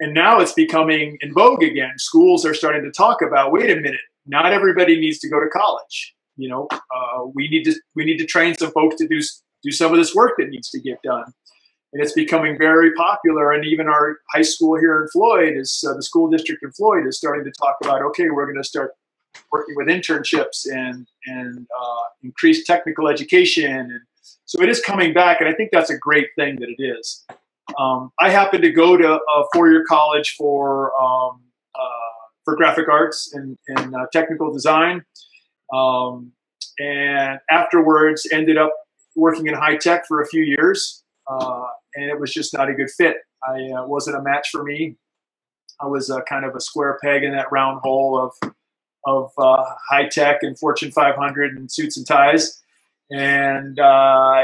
And 0.01 0.14
now 0.14 0.38
it's 0.38 0.53
becoming 0.53 1.19
in 1.23 1.33
vogue 1.33 1.62
again. 1.62 1.95
Schools 1.97 2.47
are 2.47 2.55
starting 2.55 2.85
to 2.85 2.91
talk 2.91 3.21
about 3.21 3.53
wait 3.53 3.71
a 3.71 3.77
minute 3.77 4.01
not 4.27 4.53
everybody 4.53 5.01
needs 5.01 5.19
to 5.21 5.29
go 5.29 5.41
to 5.41 5.49
college. 5.49 6.14
You 6.37 6.49
know 6.49 6.69
uh, 6.73 7.25
we 7.35 7.49
need 7.49 7.64
to 7.64 7.75
we 7.95 8.05
need 8.05 8.19
to 8.19 8.27
train 8.27 8.55
some 8.55 8.71
folks 8.73 8.97
to 8.97 9.09
do 9.09 9.21
do 9.62 9.73
some 9.73 9.93
of 9.93 9.99
this 9.99 10.14
work 10.14 10.35
that 10.38 10.49
needs 10.49 10.71
to 10.71 10.81
get 10.81 11.03
done. 11.03 11.33
And 11.93 12.03
it's 12.03 12.12
becoming 12.12 12.59
very 12.59 12.93
popular. 12.95 13.53
And 13.53 13.64
even 13.64 13.88
our 13.88 14.19
high 14.33 14.43
school 14.43 14.79
here 14.79 15.03
in 15.03 15.09
Floyd 15.09 15.55
is 15.57 15.83
uh, 15.88 15.95
the 15.95 16.03
school 16.03 16.29
district 16.29 16.62
in 16.62 16.71
Floyd 16.73 17.07
is 17.07 17.17
starting 17.17 17.45
to 17.45 17.53
talk 17.53 17.77
about 17.83 18.03
okay, 18.03 18.31
we're 18.31 18.45
going 18.45 18.62
to 18.62 18.69
start 18.69 18.93
working 19.53 19.75
with 19.77 19.88
internships 19.88 20.67
and 20.71 21.07
and 21.27 21.67
uh, 21.79 22.03
increased 22.23 22.67
technical 22.67 23.09
education, 23.09 23.73
and 23.73 24.01
so 24.49 24.63
it 24.63 24.71
is 24.71 24.81
coming 24.81 25.13
back, 25.13 25.41
and 25.41 25.49
I 25.49 25.53
think 25.53 25.69
that's 25.71 25.91
a 25.91 25.99
great 25.99 26.29
thing 26.35 26.57
that 26.57 26.71
it 26.71 26.83
is. 26.83 27.23
Um, 27.79 28.11
I 28.19 28.31
happened 28.31 28.63
to 28.63 28.73
go 28.73 28.97
to 28.97 29.17
a 29.17 29.45
four-year 29.53 29.85
college 29.87 30.37
for 30.39 30.91
um, 30.99 31.43
uh, 31.75 32.17
for 32.47 32.57
graphic 32.57 32.89
arts 32.89 33.35
and, 33.35 33.59
and 33.69 33.95
uh, 33.95 34.07
technical 34.11 34.51
design, 34.51 35.05
um, 35.75 36.33
and 36.79 37.39
afterwards 37.51 38.27
ended 38.33 38.57
up 38.57 38.73
working 39.15 39.49
in 39.49 39.55
high 39.55 39.77
tech 39.77 40.07
for 40.09 40.23
a 40.23 40.27
few 40.27 40.43
years, 40.43 41.05
uh, 41.31 41.67
and 41.95 42.07
it 42.07 42.19
was 42.19 42.33
just 42.33 42.57
not 42.57 42.71
a 42.71 42.73
good 42.73 42.91
fit. 42.91 43.19
I 43.47 43.69
uh, 43.77 43.87
wasn't 43.87 44.17
a 44.17 44.23
match 44.23 44.49
for 44.51 44.65
me. 44.65 44.97
I 45.79 45.87
was 45.87 46.11
kind 46.27 46.47
of 46.47 46.57
a 46.57 46.61
square 46.63 46.99
peg 47.03 47.23
in 47.23 47.33
that 47.33 47.53
round 47.53 47.81
hole 47.83 48.19
of 48.19 48.53
of 49.05 49.31
uh, 49.37 49.75
high 49.91 50.09
tech 50.09 50.39
and 50.43 50.59
Fortune 50.59 50.91
500 50.91 51.55
and 51.59 51.71
suits 51.71 51.99
and 51.99 52.07
ties. 52.07 52.63
And 53.11 53.79
uh, 53.79 54.42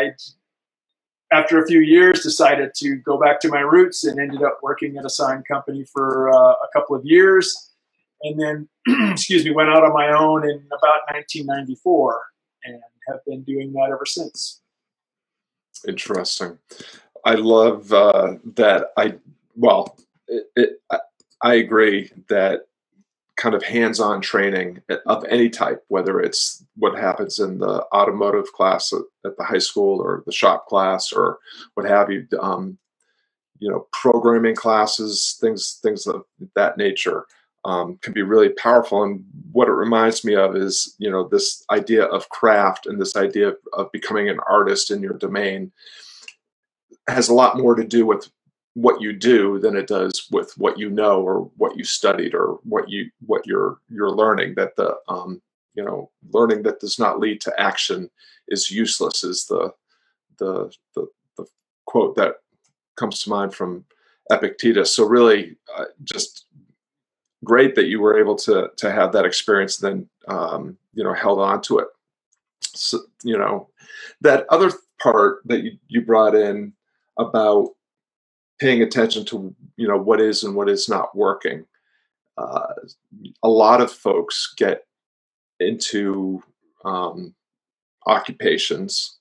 after 1.33 1.63
a 1.63 1.67
few 1.67 1.81
years, 1.81 2.23
decided 2.23 2.73
to 2.77 2.97
go 2.97 3.19
back 3.19 3.41
to 3.41 3.49
my 3.49 3.61
roots 3.61 4.05
and 4.05 4.19
ended 4.19 4.43
up 4.43 4.61
working 4.63 4.97
at 4.97 5.05
a 5.05 5.11
sign 5.11 5.43
company 5.43 5.85
for 5.85 6.31
uh, 6.31 6.53
a 6.53 6.69
couple 6.73 6.97
of 6.97 7.05
years. 7.05 7.73
And 8.23 8.41
then, 8.41 8.69
excuse 9.11 9.45
me, 9.45 9.51
went 9.51 9.69
out 9.69 9.85
on 9.85 9.93
my 9.93 10.11
own 10.11 10.45
in 10.49 10.57
about 10.69 11.01
1994 11.13 12.21
and 12.65 12.81
have 13.09 13.25
been 13.27 13.43
doing 13.43 13.73
that 13.73 13.91
ever 13.93 14.07
since. 14.07 14.63
Interesting. 15.87 16.59
I 17.25 17.35
love 17.35 17.93
uh, 17.93 18.35
that. 18.55 18.93
I 18.97 19.15
well, 19.57 19.97
it, 20.29 20.47
it, 20.57 20.83
I 21.43 21.55
agree 21.55 22.11
that 22.29 22.67
kind 23.37 23.55
of 23.55 23.63
hands-on 23.63 24.21
training 24.21 24.81
of 25.07 25.25
any 25.25 25.51
type, 25.51 25.83
whether 25.89 26.21
it's 26.21 26.65
what 26.77 26.99
happens 26.99 27.41
in 27.41 27.59
the 27.59 27.85
automotive 27.93 28.53
class 28.53 28.93
at 29.25 29.37
the 29.37 29.45
high 29.45 29.59
school 29.59 30.01
or 30.01 30.23
the 30.27 30.33
shop 30.33 30.67
class 30.67 31.13
or 31.13 31.39
what 31.75 31.87
have 31.87 32.11
you, 32.11 32.27
um, 32.41 32.79
you 33.59 33.69
know, 33.69 33.87
programming 33.93 34.55
classes, 34.55 35.37
things 35.41 35.79
things 35.83 36.07
of 36.07 36.25
that 36.55 36.77
nature. 36.77 37.27
Um, 37.67 37.97
can 38.03 38.13
be 38.13 38.21
really 38.21 38.51
powerful. 38.51 39.03
And 39.05 39.25
what 39.53 39.69
it 39.69 39.73
reminds 39.73 40.23
me 40.23 40.35
of 40.37 40.55
is, 40.55 40.95
you 40.99 41.11
know, 41.11 41.27
this 41.27 41.65
idea 41.71 42.05
of 42.05 42.29
craft 42.29 42.85
and 42.85 43.01
this 43.01 43.17
idea 43.17 43.49
of, 43.49 43.57
of 43.73 43.91
becoming 43.91 44.29
an 44.29 44.39
artist 44.47 44.91
in 44.91 45.01
your 45.01 45.15
domain 45.15 45.73
has 47.09 47.31
a 47.31 47.35
lot 47.35 47.57
more 47.57 47.75
to 47.75 47.83
do 47.83 48.05
with 48.05 48.31
what 48.75 49.01
you 49.01 49.13
do 49.13 49.59
than 49.61 49.77
it 49.77 49.87
does 49.87 50.27
with 50.31 50.53
what 50.59 50.79
you 50.79 50.91
know 50.91 51.23
or 51.23 51.51
what 51.57 51.77
you 51.77 51.85
studied 51.85 52.35
or 52.35 52.59
what 52.65 52.89
you 52.89 53.09
what 53.25 53.47
you're 53.47 53.79
you're 53.89 54.11
learning 54.11 54.55
that 54.57 54.75
the 54.77 54.97
um, 55.09 55.41
you 55.75 55.85
know 55.85 56.11
learning 56.33 56.63
that 56.63 56.81
does 56.81 56.99
not 56.99 57.21
lead 57.21 57.41
to 57.41 57.61
action 57.61 58.11
is 58.49 58.71
useless 58.71 59.23
is 59.25 59.47
the 59.47 59.73
the 60.39 60.73
the, 60.95 61.07
the 61.37 61.47
quote 61.87 62.17
that 62.17 62.37
comes 62.97 63.21
to 63.21 63.31
mind 63.31 63.55
from 63.55 63.85
epictetus. 64.31 64.95
So 64.95 65.05
really 65.05 65.57
uh, 65.77 65.85
just 66.03 66.47
great 67.45 67.75
that 67.75 67.87
you 67.87 68.01
were 68.01 68.19
able 68.19 68.37
to 68.37 68.71
to 68.77 68.91
have 68.91 69.13
that 69.13 69.25
experience 69.25 69.81
and 69.81 70.09
then 70.29 70.37
um, 70.37 70.79
you 70.95 71.05
know 71.05 71.15
held 71.15 71.39
on 71.39 71.63
to 71.63 71.79
it. 71.79 71.89
So, 72.61 72.99
you 73.23 73.39
know 73.39 73.69
that 74.21 74.47
other 74.49 74.73
part 75.01 75.43
that 75.45 75.63
you, 75.63 75.79
you 75.87 76.01
brought 76.01 76.35
in 76.35 76.73
about 77.19 77.71
paying 78.61 78.83
attention 78.83 79.25
to 79.27 79.55
you 79.77 79.89
know 79.89 79.99
what 79.99 80.21
is 80.21 80.45
and 80.45 80.55
what 80.55 80.69
is 80.69 80.89
not 80.89 81.17
working. 81.17 81.65
Uh, 82.37 82.75
a 83.43 83.49
lot 83.49 83.81
of 83.81 83.93
folks 83.93 84.55
get 84.57 84.87
into 85.61 86.43
um, 86.85 87.35
occupations, 88.07 89.19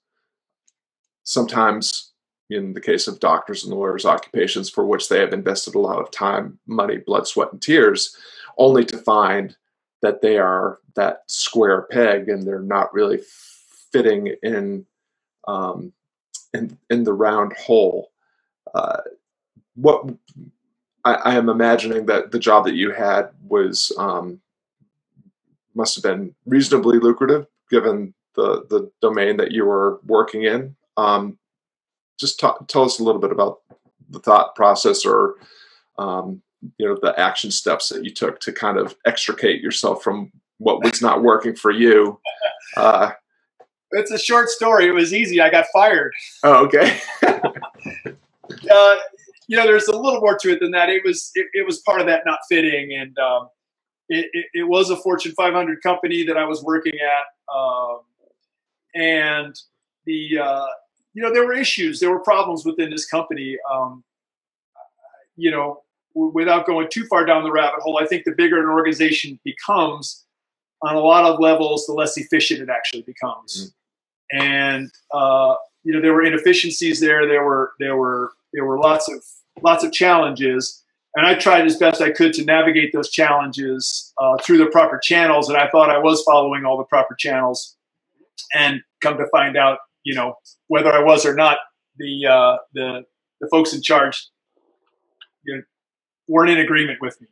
sometimes 1.23 2.11
in 2.49 2.73
the 2.73 2.81
case 2.81 3.07
of 3.07 3.19
doctors 3.19 3.63
and 3.63 3.73
lawyers, 3.73 4.05
occupations 4.05 4.69
for 4.69 4.85
which 4.85 5.09
they 5.09 5.19
have 5.19 5.33
invested 5.33 5.75
a 5.75 5.79
lot 5.79 5.99
of 5.99 6.11
time, 6.11 6.59
money, 6.67 6.97
blood, 6.97 7.27
sweat, 7.27 7.51
and 7.51 7.61
tears, 7.61 8.15
only 8.57 8.83
to 8.85 8.97
find 8.97 9.55
that 10.01 10.21
they 10.21 10.37
are 10.37 10.79
that 10.95 11.23
square 11.27 11.83
peg 11.89 12.29
and 12.29 12.45
they're 12.45 12.59
not 12.59 12.93
really 12.93 13.19
fitting 13.91 14.35
in 14.43 14.85
um, 15.47 15.91
in, 16.53 16.77
in 16.89 17.03
the 17.03 17.13
round 17.13 17.53
hole. 17.53 18.11
Uh, 18.73 19.01
what 19.75 20.05
I, 21.03 21.13
I, 21.13 21.35
am 21.35 21.49
imagining 21.49 22.05
that 22.05 22.31
the 22.31 22.39
job 22.39 22.65
that 22.65 22.75
you 22.75 22.91
had 22.91 23.29
was 23.47 23.91
um, 23.97 24.39
must 25.75 25.95
have 25.95 26.03
been 26.03 26.35
reasonably 26.45 26.99
lucrative 26.99 27.47
given 27.69 28.13
the 28.35 28.65
the 28.69 28.91
domain 29.01 29.37
that 29.37 29.51
you 29.51 29.65
were 29.65 29.99
working 30.05 30.43
in. 30.43 30.75
Um, 30.97 31.37
just 32.19 32.39
talk, 32.39 32.67
tell 32.67 32.83
us 32.83 32.99
a 32.99 33.03
little 33.03 33.21
bit 33.21 33.31
about 33.31 33.61
the 34.09 34.19
thought 34.19 34.55
process 34.55 35.05
or 35.05 35.35
um, 35.97 36.41
you 36.77 36.87
know 36.87 36.97
the 37.01 37.17
action 37.19 37.51
steps 37.51 37.89
that 37.89 38.03
you 38.03 38.11
took 38.11 38.39
to 38.41 38.51
kind 38.51 38.77
of 38.77 38.95
extricate 39.05 39.61
yourself 39.61 40.03
from 40.03 40.31
what 40.59 40.83
was 40.83 41.01
not 41.01 41.23
working 41.23 41.55
for 41.55 41.71
you. 41.71 42.19
Uh, 42.75 43.11
it's 43.91 44.09
a 44.09 44.17
short 44.17 44.49
story. 44.49 44.87
It 44.87 44.93
was 44.93 45.13
easy. 45.13 45.39
I 45.39 45.51
got 45.51 45.67
fired. 45.71 46.11
Oh, 46.43 46.65
okay. 46.65 46.99
uh, 47.23 48.95
you 49.47 49.57
know, 49.57 49.63
there's 49.63 49.87
a 49.87 49.95
little 49.95 50.21
more 50.21 50.37
to 50.39 50.51
it 50.51 50.59
than 50.59 50.71
that. 50.71 50.89
It 50.89 51.03
was 51.05 51.31
it, 51.35 51.47
it 51.53 51.65
was 51.65 51.79
part 51.79 52.01
of 52.01 52.07
that 52.07 52.23
not 52.25 52.39
fitting, 52.49 52.93
and 52.93 53.17
um, 53.19 53.49
it, 54.09 54.29
it, 54.33 54.45
it, 54.53 54.63
was 54.63 54.89
a 54.89 54.97
Fortune 54.97 55.33
500 55.33 55.81
company 55.81 56.23
that 56.25 56.37
I 56.37 56.45
was 56.45 56.63
working 56.63 56.93
at, 56.93 57.55
um, 57.55 57.99
and 58.95 59.55
the 60.05 60.39
uh, 60.39 60.65
you 61.13 61.21
know 61.21 61.33
there 61.33 61.45
were 61.45 61.53
issues, 61.53 61.99
there 61.99 62.11
were 62.11 62.19
problems 62.19 62.65
within 62.65 62.89
this 62.89 63.05
company. 63.05 63.57
Um, 63.71 64.03
you 65.35 65.51
know, 65.51 65.81
w- 66.15 66.31
without 66.33 66.65
going 66.65 66.87
too 66.91 67.05
far 67.05 67.25
down 67.25 67.43
the 67.43 67.51
rabbit 67.51 67.81
hole, 67.81 67.99
I 68.01 68.05
think 68.05 68.23
the 68.23 68.33
bigger 68.33 68.61
an 68.61 68.69
organization 68.69 69.39
becomes, 69.43 70.25
on 70.81 70.95
a 70.95 70.99
lot 70.99 71.25
of 71.25 71.39
levels, 71.39 71.85
the 71.85 71.93
less 71.93 72.17
efficient 72.17 72.61
it 72.61 72.69
actually 72.69 73.01
becomes. 73.01 73.73
Mm-hmm. 74.33 74.41
And 74.41 74.91
uh, 75.11 75.55
you 75.83 75.93
know, 75.93 76.01
there 76.01 76.13
were 76.13 76.23
inefficiencies 76.23 76.99
there. 76.99 77.27
There 77.27 77.43
were 77.43 77.73
there 77.79 77.97
were 77.97 78.31
there 78.53 78.65
were 78.65 78.79
lots 78.79 79.09
of 79.09 79.23
lots 79.61 79.83
of 79.83 79.91
challenges, 79.91 80.83
and 81.15 81.25
I 81.25 81.35
tried 81.35 81.65
as 81.65 81.77
best 81.77 82.01
I 82.01 82.11
could 82.11 82.33
to 82.33 82.45
navigate 82.45 82.91
those 82.93 83.09
challenges 83.09 84.13
uh, 84.17 84.37
through 84.43 84.57
the 84.57 84.67
proper 84.67 84.99
channels. 85.01 85.49
And 85.49 85.57
I 85.57 85.69
thought 85.69 85.89
I 85.89 85.99
was 85.99 86.23
following 86.23 86.65
all 86.65 86.77
the 86.77 86.83
proper 86.85 87.15
channels, 87.15 87.75
and 88.53 88.81
come 89.01 89.17
to 89.17 89.25
find 89.31 89.57
out, 89.57 89.79
you 90.03 90.15
know, 90.15 90.35
whether 90.67 90.91
I 90.91 91.03
was 91.03 91.25
or 91.25 91.35
not, 91.35 91.57
the 91.97 92.25
uh, 92.27 92.57
the 92.73 93.05
the 93.41 93.47
folks 93.51 93.73
in 93.73 93.81
charge 93.81 94.29
you 95.43 95.57
know, 95.57 95.63
weren't 96.27 96.49
in 96.49 96.59
agreement 96.59 96.99
with 97.01 97.19
me. 97.21 97.27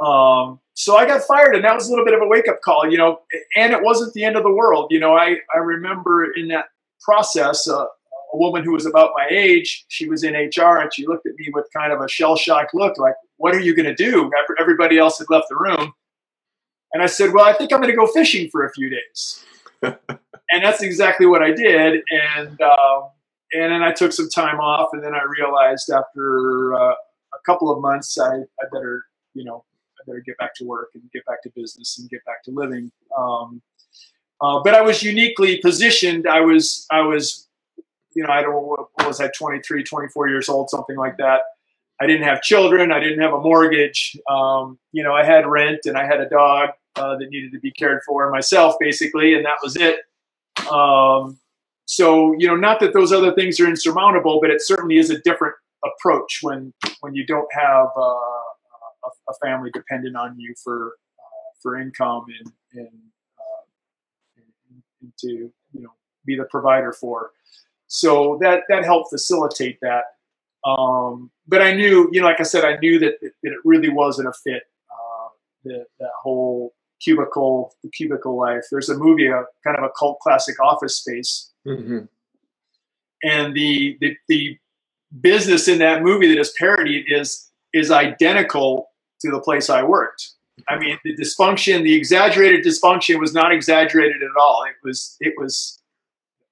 Um, 0.00 0.60
so 0.74 0.96
I 0.96 1.06
got 1.06 1.22
fired, 1.22 1.56
and 1.56 1.64
that 1.64 1.74
was 1.74 1.88
a 1.88 1.90
little 1.90 2.04
bit 2.04 2.14
of 2.14 2.22
a 2.22 2.26
wake 2.26 2.48
up 2.48 2.60
call, 2.62 2.88
you 2.90 2.96
know. 2.96 3.20
And 3.56 3.72
it 3.72 3.82
wasn't 3.82 4.14
the 4.14 4.24
end 4.24 4.36
of 4.36 4.44
the 4.44 4.52
world, 4.52 4.88
you 4.90 5.00
know. 5.00 5.14
I 5.14 5.38
I 5.54 5.58
remember 5.58 6.32
in 6.32 6.48
that 6.48 6.66
process, 7.00 7.68
uh, 7.68 7.86
a 8.32 8.36
woman 8.36 8.64
who 8.64 8.72
was 8.72 8.86
about 8.86 9.12
my 9.16 9.26
age, 9.30 9.84
she 9.88 10.08
was 10.08 10.22
in 10.22 10.34
HR 10.34 10.78
and 10.78 10.92
she 10.92 11.06
looked 11.06 11.26
at 11.26 11.34
me 11.36 11.50
with 11.52 11.66
kind 11.74 11.92
of 11.92 12.00
a 12.00 12.08
shell 12.08 12.36
shocked 12.36 12.74
look, 12.74 12.98
like, 12.98 13.14
What 13.36 13.54
are 13.54 13.60
you 13.60 13.74
going 13.74 13.86
to 13.86 13.94
do? 13.94 14.30
Everybody 14.58 14.98
else 14.98 15.18
had 15.18 15.28
left 15.30 15.46
the 15.48 15.56
room. 15.56 15.94
And 16.92 17.02
I 17.02 17.06
said, 17.06 17.32
Well, 17.32 17.44
I 17.44 17.52
think 17.52 17.72
I'm 17.72 17.80
going 17.80 17.90
to 17.92 17.96
go 17.96 18.06
fishing 18.06 18.48
for 18.50 18.64
a 18.64 18.72
few 18.72 18.90
days. 18.90 19.44
and 19.82 20.64
that's 20.64 20.82
exactly 20.82 21.26
what 21.26 21.42
I 21.42 21.52
did. 21.52 22.02
And, 22.10 22.60
uh, 22.60 23.02
and 23.52 23.72
then 23.72 23.82
I 23.82 23.92
took 23.92 24.12
some 24.12 24.28
time 24.28 24.60
off, 24.60 24.90
and 24.92 25.02
then 25.02 25.14
I 25.14 25.22
realized 25.24 25.90
after 25.90 26.74
uh, 26.74 26.92
a 26.92 27.38
couple 27.46 27.70
of 27.70 27.80
months, 27.80 28.18
I, 28.18 28.34
I 28.36 28.64
better, 28.72 29.04
you 29.34 29.44
know, 29.44 29.64
I 29.98 30.04
better 30.06 30.20
get 30.20 30.36
back 30.36 30.54
to 30.56 30.64
work 30.64 30.90
and 30.94 31.02
get 31.12 31.24
back 31.24 31.42
to 31.42 31.50
business 31.56 31.98
and 31.98 32.10
get 32.10 32.24
back 32.26 32.42
to 32.44 32.50
living. 32.50 32.92
Um, 33.16 33.62
uh, 34.40 34.60
but 34.62 34.74
I 34.74 34.82
was 34.82 35.02
uniquely 35.02 35.58
positioned. 35.58 36.28
I 36.28 36.40
was 36.40 36.86
I 36.90 37.00
was 37.00 37.47
you 38.14 38.22
know, 38.22 38.30
I 38.30 38.42
don't 38.42 38.54
what 38.64 38.88
was 39.06 39.20
I 39.20 39.28
23, 39.28 39.84
24 39.84 40.28
years 40.28 40.48
old, 40.48 40.70
something 40.70 40.96
like 40.96 41.16
that. 41.18 41.42
I 42.00 42.06
didn't 42.06 42.24
have 42.24 42.42
children. 42.42 42.92
I 42.92 43.00
didn't 43.00 43.20
have 43.20 43.32
a 43.32 43.40
mortgage. 43.40 44.16
Um, 44.30 44.78
you 44.92 45.02
know, 45.02 45.12
I 45.12 45.24
had 45.24 45.46
rent 45.46 45.80
and 45.84 45.96
I 45.96 46.06
had 46.06 46.20
a 46.20 46.28
dog 46.28 46.70
uh, 46.96 47.16
that 47.16 47.28
needed 47.30 47.52
to 47.52 47.58
be 47.58 47.72
cared 47.72 48.02
for 48.06 48.30
myself, 48.30 48.76
basically, 48.78 49.34
and 49.34 49.44
that 49.44 49.58
was 49.62 49.76
it. 49.76 50.00
Um, 50.70 51.38
so, 51.86 52.34
you 52.38 52.46
know, 52.46 52.54
not 52.54 52.80
that 52.80 52.92
those 52.92 53.12
other 53.12 53.32
things 53.34 53.58
are 53.60 53.66
insurmountable, 53.66 54.40
but 54.40 54.50
it 54.50 54.60
certainly 54.60 54.98
is 54.98 55.10
a 55.10 55.18
different 55.20 55.54
approach 55.84 56.40
when 56.42 56.72
when 57.00 57.14
you 57.14 57.24
don't 57.24 57.48
have 57.52 57.86
uh, 57.96 58.00
a, 58.00 59.10
a, 59.28 59.34
family 59.42 59.70
dependent 59.72 60.16
on 60.16 60.38
you 60.38 60.52
for 60.62 60.96
uh, 61.18 61.50
for 61.62 61.78
income 61.78 62.26
and 62.40 62.52
and, 62.72 62.88
uh, 63.38 63.62
and, 64.36 64.82
and 65.02 65.12
to 65.20 65.28
you 65.28 65.52
know 65.80 65.90
be 66.26 66.36
the 66.36 66.44
provider 66.44 66.92
for. 66.92 67.30
So 67.88 68.38
that 68.40 68.62
that 68.68 68.84
helped 68.84 69.10
facilitate 69.10 69.78
that. 69.82 70.04
Um, 70.64 71.30
but 71.46 71.62
I 71.62 71.72
knew, 71.72 72.08
you 72.12 72.20
know, 72.20 72.26
like 72.26 72.40
I 72.40 72.44
said, 72.44 72.64
I 72.64 72.76
knew 72.78 72.98
that, 72.98 73.20
that 73.20 73.32
it 73.42 73.58
really 73.64 73.88
wasn't 73.88 74.28
a 74.28 74.32
fit. 74.32 74.62
Uh, 74.90 75.28
that 75.64 75.86
that 75.98 76.10
whole 76.22 76.74
cubicle, 77.00 77.74
the 77.82 77.90
cubicle 77.90 78.36
life. 78.36 78.64
There's 78.70 78.88
a 78.88 78.96
movie, 78.96 79.26
a 79.26 79.44
kind 79.64 79.76
of 79.76 79.84
a 79.84 79.90
cult 79.98 80.20
classic, 80.20 80.60
Office 80.60 80.96
Space, 80.96 81.50
hmm 81.64 82.00
and 83.22 83.54
the 83.54 83.96
the, 84.00 84.16
the 84.28 84.58
business 85.20 85.68
in 85.68 85.78
that 85.78 86.02
movie 86.02 86.28
that 86.28 86.38
is 86.38 86.52
parodied 86.58 87.06
is 87.08 87.50
is 87.72 87.90
identical 87.90 88.88
to 89.20 89.30
the 89.30 89.40
place 89.40 89.68
I 89.68 89.82
worked. 89.82 90.30
I 90.68 90.78
mean, 90.78 90.98
the 91.04 91.16
dysfunction, 91.16 91.82
the 91.82 91.94
exaggerated 91.94 92.64
dysfunction, 92.64 93.20
was 93.20 93.32
not 93.32 93.52
exaggerated 93.52 94.22
at 94.22 94.40
all. 94.40 94.64
It 94.68 94.86
was 94.86 95.16
it 95.20 95.34
was 95.36 95.77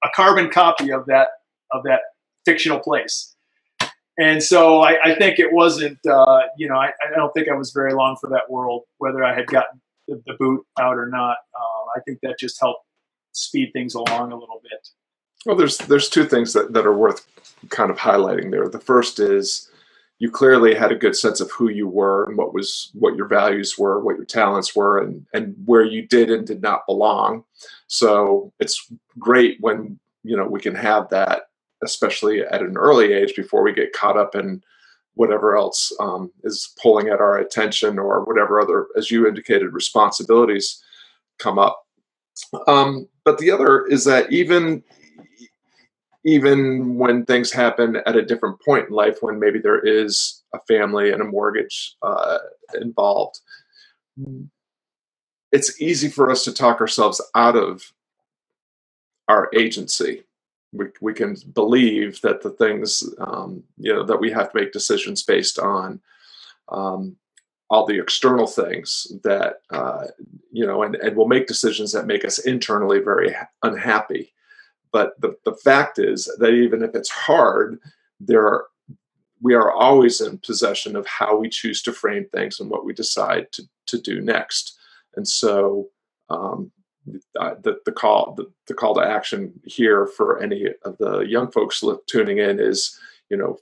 a 0.03 0.09
carbon 0.15 0.49
copy 0.49 0.91
of 0.91 1.05
that 1.07 1.27
of 1.71 1.83
that 1.83 2.01
fictional 2.45 2.79
place. 2.79 3.35
And 4.19 4.41
so 4.41 4.81
I, 4.81 4.97
I 5.03 5.15
think 5.15 5.37
it 5.37 5.53
wasn't, 5.53 5.99
uh, 6.07 6.41
you 6.57 6.67
know, 6.67 6.75
I, 6.75 6.87
I 6.87 7.15
don't 7.15 7.31
think 7.33 7.49
I 7.49 7.55
was 7.55 7.71
very 7.71 7.93
long 7.93 8.17
for 8.19 8.29
that 8.31 8.49
world, 8.49 8.83
whether 8.97 9.23
I 9.23 9.35
had 9.35 9.45
gotten 9.45 9.79
the, 10.07 10.23
the 10.25 10.33
boot 10.39 10.65
out 10.79 10.97
or 10.97 11.07
not. 11.07 11.37
Uh, 11.53 11.83
I 11.95 11.99
think 12.05 12.19
that 12.23 12.39
just 12.39 12.59
helped 12.59 12.83
speed 13.33 13.71
things 13.73 13.93
along 13.93 14.31
a 14.31 14.35
little 14.35 14.59
bit. 14.63 14.87
Well, 15.45 15.55
there's 15.55 15.77
there's 15.77 16.09
two 16.09 16.25
things 16.25 16.53
that, 16.53 16.73
that 16.73 16.85
are 16.85 16.97
worth 16.97 17.27
kind 17.69 17.91
of 17.91 17.97
highlighting 17.97 18.49
there. 18.49 18.67
The 18.67 18.79
first 18.79 19.19
is 19.19 19.69
you 20.19 20.31
clearly 20.31 20.73
had 20.73 20.91
a 20.91 20.95
good 20.95 21.15
sense 21.15 21.39
of 21.39 21.51
who 21.51 21.69
you 21.69 21.87
were 21.87 22.25
and 22.25 22.37
what 22.37 22.53
was 22.53 22.89
what 22.93 23.15
your 23.15 23.27
values 23.27 23.77
were, 23.77 23.99
what 23.99 24.15
your 24.15 24.25
talents 24.25 24.75
were, 24.75 24.99
and 24.99 25.25
and 25.33 25.55
where 25.65 25.83
you 25.83 26.07
did 26.07 26.31
and 26.31 26.47
did 26.47 26.61
not 26.61 26.85
belong. 26.87 27.43
So 27.87 28.51
it's 28.59 28.91
great 29.19 29.57
when 29.61 29.99
you 30.23 30.35
know 30.35 30.47
we 30.47 30.59
can 30.59 30.75
have 30.75 31.09
that, 31.09 31.43
especially 31.83 32.41
at 32.41 32.61
an 32.61 32.77
early 32.77 33.13
age 33.13 33.35
before 33.35 33.63
we 33.63 33.73
get 33.73 33.93
caught 33.93 34.17
up 34.17 34.35
in 34.35 34.63
whatever 35.13 35.57
else 35.57 35.91
um, 35.99 36.31
is 36.43 36.73
pulling 36.81 37.09
at 37.09 37.19
our 37.19 37.39
attention 37.39 37.97
or 37.97 38.23
whatever 38.23 38.61
other, 38.61 38.87
as 38.95 39.09
you 39.09 39.27
indicated, 39.27 39.73
responsibilities 39.73 40.81
come 41.39 41.57
up. 41.57 41.85
Um, 42.67 43.07
but 43.25 43.39
the 43.39 43.49
other 43.49 43.85
is 43.87 44.05
that 44.05 44.31
even 44.31 44.83
even 46.27 46.97
when 46.97 47.23
things 47.23 47.53
happen 47.53 48.01
at 48.05 48.17
a 48.17 48.25
different 48.25 48.61
point 48.61 48.89
in 48.89 48.93
life, 48.93 49.19
when 49.21 49.39
maybe 49.39 49.59
there 49.59 49.79
is 49.79 50.43
a 50.53 50.59
family 50.67 51.09
and 51.09 51.21
a 51.21 51.25
mortgage 51.25 51.95
uh, 52.01 52.39
involved, 52.81 53.39
it's 55.53 55.81
easy 55.81 56.09
for 56.09 56.29
us 56.29 56.43
to 56.43 56.53
talk 56.53 56.81
ourselves 56.81 57.21
out 57.33 57.55
of 57.55 57.93
our 59.29 59.49
agency. 59.55 60.23
We, 60.73 60.87
we 60.99 61.13
can 61.13 61.37
believe 61.53 62.19
that 62.21 62.41
the 62.41 62.49
things 62.49 63.05
um, 63.19 63.63
you 63.77 63.93
know 63.93 64.03
that 64.03 64.19
we 64.19 64.29
have 64.31 64.51
to 64.51 64.59
make 64.59 64.73
decisions 64.73 65.23
based 65.23 65.57
on 65.57 66.01
um, 66.67 67.15
all 67.69 67.85
the 67.85 68.01
external 68.01 68.47
things 68.47 69.07
that 69.23 69.61
uh, 69.69 70.07
you 70.51 70.65
know 70.65 70.83
and, 70.83 70.95
and 70.97 71.15
we'll 71.15 71.29
make 71.29 71.47
decisions 71.47 71.93
that 71.93 72.05
make 72.05 72.25
us 72.25 72.37
internally 72.39 72.99
very 72.99 73.33
unhappy 73.63 74.33
but 74.97 75.13
the, 75.21 75.37
the 75.45 75.55
fact 75.57 75.99
is 75.99 76.25
that 76.39 76.49
even 76.49 76.81
if 76.81 76.95
it's 76.95 77.11
hard, 77.11 77.79
there 78.19 78.43
are 78.43 78.65
we 79.39 79.53
are 79.53 79.71
always 79.71 80.19
in 80.19 80.39
possession 80.39 80.95
of 80.95 81.05
how 81.05 81.37
we 81.37 81.49
choose 81.49 81.83
to 81.83 81.93
frame 81.93 82.25
things 82.33 82.59
and 82.59 82.71
what 82.71 82.83
we 82.83 82.93
decide 82.93 83.45
to, 83.51 83.61
to 83.85 84.01
do 84.01 84.19
next. 84.19 84.75
And 85.15 85.27
so 85.27 85.89
um, 86.31 86.71
the, 87.05 87.79
the 87.85 87.91
call 87.91 88.33
the, 88.35 88.51
the 88.65 88.73
call 88.73 88.95
to 88.95 89.01
action 89.01 89.53
here 89.65 90.07
for 90.07 90.41
any 90.41 90.65
of 90.83 90.97
the 90.97 91.19
young 91.19 91.51
folks 91.51 91.83
tuning 92.07 92.39
in 92.39 92.59
is 92.59 92.99
you 93.29 93.37
know 93.37 93.59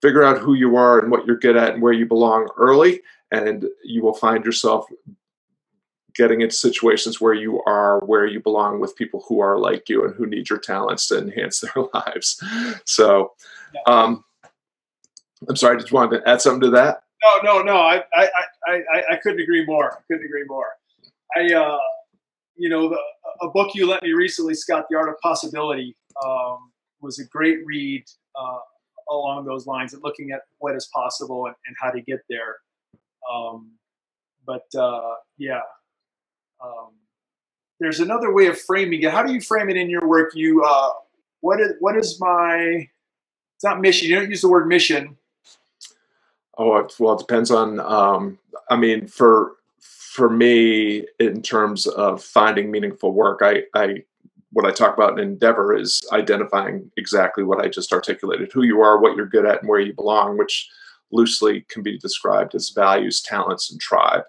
figure 0.00 0.24
out 0.24 0.38
who 0.38 0.54
you 0.54 0.74
are 0.76 0.98
and 0.98 1.10
what 1.10 1.26
you're 1.26 1.38
good 1.38 1.56
at 1.56 1.74
and 1.74 1.82
where 1.82 1.92
you 1.92 2.06
belong 2.06 2.48
early 2.56 3.02
and 3.30 3.68
you 3.84 4.02
will 4.02 4.14
find 4.14 4.42
yourself 4.42 4.86
getting 6.14 6.40
into 6.40 6.54
situations 6.54 7.20
where 7.20 7.34
you 7.34 7.62
are 7.64 8.00
where 8.00 8.26
you 8.26 8.40
belong 8.40 8.80
with 8.80 8.96
people 8.96 9.24
who 9.28 9.40
are 9.40 9.58
like 9.58 9.88
you 9.88 10.04
and 10.04 10.14
who 10.14 10.26
need 10.26 10.50
your 10.50 10.58
talents 10.58 11.06
to 11.08 11.18
enhance 11.18 11.60
their 11.74 11.84
lives. 11.94 12.42
So, 12.84 13.32
um, 13.86 14.24
I'm 15.48 15.56
sorry. 15.56 15.78
Did 15.78 15.90
you 15.90 15.94
want 15.94 16.12
to 16.12 16.28
add 16.28 16.40
something 16.40 16.62
to 16.62 16.70
that? 16.70 17.02
No, 17.22 17.58
no, 17.58 17.62
no. 17.62 17.76
I, 17.76 18.02
I, 18.14 18.28
I, 18.66 19.02
I, 19.12 19.16
couldn't 19.22 19.40
agree 19.40 19.64
more. 19.64 19.92
I 19.92 20.00
couldn't 20.08 20.26
agree 20.26 20.44
more. 20.44 20.66
I, 21.36 21.52
uh, 21.54 21.78
you 22.56 22.68
know, 22.68 22.88
the, 22.88 22.98
a 23.42 23.48
book 23.48 23.74
you 23.74 23.88
lent 23.88 24.02
me 24.02 24.12
recently, 24.12 24.54
Scott, 24.54 24.86
The 24.90 24.96
Art 24.96 25.08
of 25.08 25.14
Possibility, 25.22 25.96
um, 26.24 26.72
was 27.00 27.20
a 27.20 27.24
great 27.26 27.64
read 27.64 28.04
uh, 28.36 28.58
along 29.10 29.44
those 29.44 29.66
lines 29.66 29.94
and 29.94 30.02
looking 30.02 30.32
at 30.32 30.42
what 30.58 30.74
is 30.74 30.88
possible 30.92 31.46
and, 31.46 31.54
and 31.66 31.76
how 31.80 31.90
to 31.90 32.00
get 32.00 32.20
there. 32.28 32.56
Um, 33.32 33.70
but 34.44 34.66
uh, 34.76 35.14
yeah, 35.38 35.60
um, 36.62 36.90
there's 37.80 38.00
another 38.00 38.32
way 38.32 38.46
of 38.46 38.60
framing 38.60 39.02
it. 39.02 39.10
How 39.10 39.22
do 39.22 39.32
you 39.32 39.40
frame 39.40 39.68
it 39.68 39.76
in 39.76 39.90
your 39.90 40.06
work? 40.06 40.32
You, 40.34 40.62
uh, 40.62 40.90
what 41.40 41.60
is 41.60 41.72
what 41.80 41.96
is 41.96 42.18
my? 42.20 42.88
It's 43.56 43.64
not 43.64 43.80
mission. 43.80 44.08
You 44.08 44.16
don't 44.16 44.30
use 44.30 44.42
the 44.42 44.48
word 44.48 44.66
mission. 44.66 45.16
Oh 46.58 46.88
well, 46.98 47.14
it 47.14 47.18
depends 47.18 47.50
on. 47.50 47.80
Um, 47.80 48.38
I 48.70 48.76
mean, 48.76 49.06
for 49.06 49.56
for 49.80 50.28
me, 50.30 51.06
in 51.18 51.42
terms 51.42 51.86
of 51.86 52.22
finding 52.22 52.70
meaningful 52.70 53.12
work, 53.12 53.40
I, 53.42 53.62
I 53.74 54.04
what 54.52 54.66
I 54.66 54.70
talk 54.70 54.94
about 54.94 55.18
in 55.18 55.26
Endeavor 55.26 55.74
is 55.74 56.02
identifying 56.12 56.90
exactly 56.96 57.42
what 57.42 57.64
I 57.64 57.68
just 57.68 57.92
articulated: 57.92 58.52
who 58.52 58.62
you 58.62 58.80
are, 58.80 59.00
what 59.00 59.16
you're 59.16 59.26
good 59.26 59.46
at, 59.46 59.60
and 59.60 59.68
where 59.68 59.80
you 59.80 59.94
belong, 59.94 60.38
which 60.38 60.68
loosely 61.10 61.64
can 61.68 61.82
be 61.82 61.98
described 61.98 62.54
as 62.54 62.70
values, 62.70 63.20
talents, 63.22 63.70
and 63.70 63.80
tribe. 63.80 64.22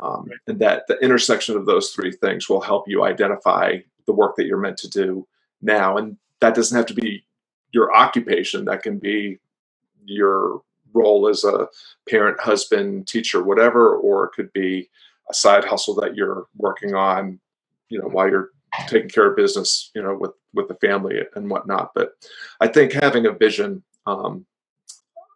Um, 0.00 0.26
right. 0.28 0.38
And 0.46 0.58
that 0.60 0.84
the 0.88 0.98
intersection 0.98 1.56
of 1.56 1.66
those 1.66 1.90
three 1.90 2.12
things 2.12 2.48
will 2.48 2.62
help 2.62 2.88
you 2.88 3.04
identify 3.04 3.78
the 4.06 4.12
work 4.12 4.36
that 4.36 4.46
you're 4.46 4.58
meant 4.58 4.78
to 4.78 4.88
do 4.88 5.26
now. 5.60 5.96
And 5.96 6.16
that 6.40 6.54
doesn't 6.54 6.76
have 6.76 6.86
to 6.86 6.94
be 6.94 7.24
your 7.72 7.94
occupation, 7.94 8.64
that 8.66 8.82
can 8.82 8.98
be 8.98 9.38
your 10.04 10.62
role 10.92 11.28
as 11.28 11.44
a 11.44 11.68
parent, 12.08 12.40
husband, 12.40 13.06
teacher, 13.06 13.42
whatever, 13.42 13.96
or 13.96 14.24
it 14.24 14.32
could 14.32 14.52
be 14.52 14.90
a 15.30 15.34
side 15.34 15.64
hustle 15.64 15.94
that 15.94 16.14
you're 16.16 16.46
working 16.56 16.94
on, 16.94 17.40
you 17.88 17.98
know, 17.98 18.08
while 18.08 18.28
you're 18.28 18.50
taking 18.88 19.08
care 19.08 19.30
of 19.30 19.36
business, 19.36 19.90
you 19.94 20.02
know, 20.02 20.16
with 20.18 20.32
with 20.54 20.68
the 20.68 20.74
family 20.74 21.20
and 21.34 21.48
whatnot. 21.48 21.92
But 21.94 22.12
I 22.60 22.68
think 22.68 22.92
having 22.92 23.26
a 23.26 23.32
vision 23.32 23.82
um, 24.06 24.44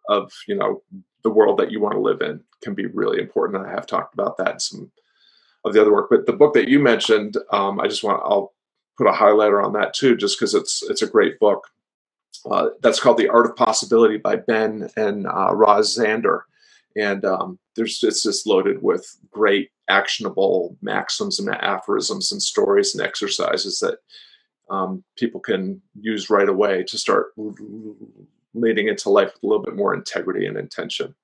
of 0.09 0.31
you 0.47 0.55
know 0.55 0.83
the 1.27 1.33
world 1.33 1.59
that 1.59 1.71
you 1.71 1.81
want 1.81 1.93
to 1.93 1.99
live 1.99 2.21
in 2.21 2.39
can 2.63 2.73
be 2.73 2.85
really 2.85 3.19
important. 3.19 3.65
I 3.65 3.69
have 3.69 3.85
talked 3.85 4.13
about 4.13 4.37
that 4.37 4.53
in 4.53 4.59
some 4.59 4.91
of 5.65 5.73
the 5.73 5.81
other 5.81 5.91
work. 5.91 6.07
But 6.09 6.25
the 6.25 6.31
book 6.31 6.53
that 6.53 6.69
you 6.69 6.79
mentioned, 6.79 7.35
um, 7.51 7.81
I 7.81 7.87
just 7.89 8.01
want 8.03 8.21
I'll 8.23 8.53
put 8.97 9.07
a 9.07 9.11
highlighter 9.11 9.63
on 9.63 9.73
that 9.73 9.93
too, 9.93 10.15
just 10.15 10.39
because 10.39 10.53
it's 10.53 10.81
it's 10.89 11.01
a 11.01 11.07
great 11.07 11.37
book. 11.37 11.67
Uh, 12.49 12.69
that's 12.81 13.01
called 13.01 13.17
The 13.17 13.27
Art 13.27 13.45
of 13.45 13.57
Possibility 13.57 14.17
by 14.17 14.37
Ben 14.37 14.89
and 14.95 15.27
uh, 15.27 15.53
Roz 15.53 15.97
Zander, 15.97 16.41
and 16.95 17.25
um, 17.25 17.59
there's 17.75 18.01
it's 18.03 18.23
just 18.23 18.47
loaded 18.47 18.81
with 18.81 19.05
great 19.29 19.71
actionable 19.89 20.77
maxims 20.81 21.39
and 21.39 21.49
aphorisms 21.49 22.31
and 22.31 22.41
stories 22.41 22.95
and 22.95 23.05
exercises 23.05 23.79
that 23.79 23.97
um, 24.69 25.03
people 25.17 25.41
can 25.41 25.81
use 25.99 26.29
right 26.29 26.47
away 26.47 26.83
to 26.83 26.97
start 26.97 27.33
leading 28.59 28.87
into 28.87 29.09
life 29.09 29.33
with 29.33 29.43
a 29.43 29.47
little 29.47 29.63
bit 29.63 29.75
more 29.75 29.93
integrity 29.93 30.45
and 30.45 30.57
intention. 30.57 31.15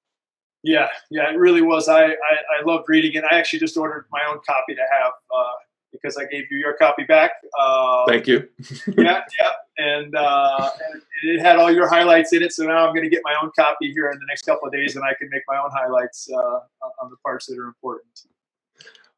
Yeah, 0.63 0.87
yeah, 1.11 1.29
it 1.29 1.37
really 1.37 1.61
was. 1.61 1.89
I, 1.89 2.05
I, 2.05 2.07
I 2.09 2.63
loved 2.65 2.85
reading 2.87 3.13
it. 3.13 3.23
I 3.29 3.37
actually 3.37 3.59
just 3.59 3.75
ordered 3.75 4.05
my 4.11 4.21
own 4.29 4.39
copy 4.47 4.73
to 4.75 4.81
have 4.81 5.11
uh, 5.35 5.51
because 5.91 6.17
I 6.17 6.25
gave 6.25 6.45
you 6.49 6.57
your 6.57 6.73
copy 6.73 7.03
back. 7.03 7.31
Uh, 7.59 8.05
Thank 8.07 8.27
you. 8.27 8.47
yeah, 8.97 9.23
yeah, 9.39 9.51
and, 9.77 10.15
uh, 10.15 10.69
and, 10.91 11.01
it 11.23 11.41
had 11.41 11.57
all 11.57 11.71
your 11.71 11.87
highlights 11.87 12.33
in 12.33 12.43
it. 12.43 12.53
So 12.53 12.65
now 12.65 12.87
I'm 12.87 12.93
going 12.93 13.03
to 13.03 13.09
get 13.09 13.21
my 13.23 13.35
own 13.41 13.51
copy 13.57 13.91
here 13.91 14.09
in 14.09 14.19
the 14.19 14.25
next 14.27 14.43
couple 14.43 14.67
of 14.67 14.73
days, 14.73 14.95
and 14.95 15.03
I 15.03 15.13
can 15.13 15.29
make 15.31 15.43
my 15.47 15.57
own 15.57 15.69
highlights 15.71 16.29
uh, 16.31 16.59
on 17.01 17.09
the 17.09 17.17
parts 17.23 17.45
that 17.47 17.57
are 17.57 17.67
important. 17.67 18.25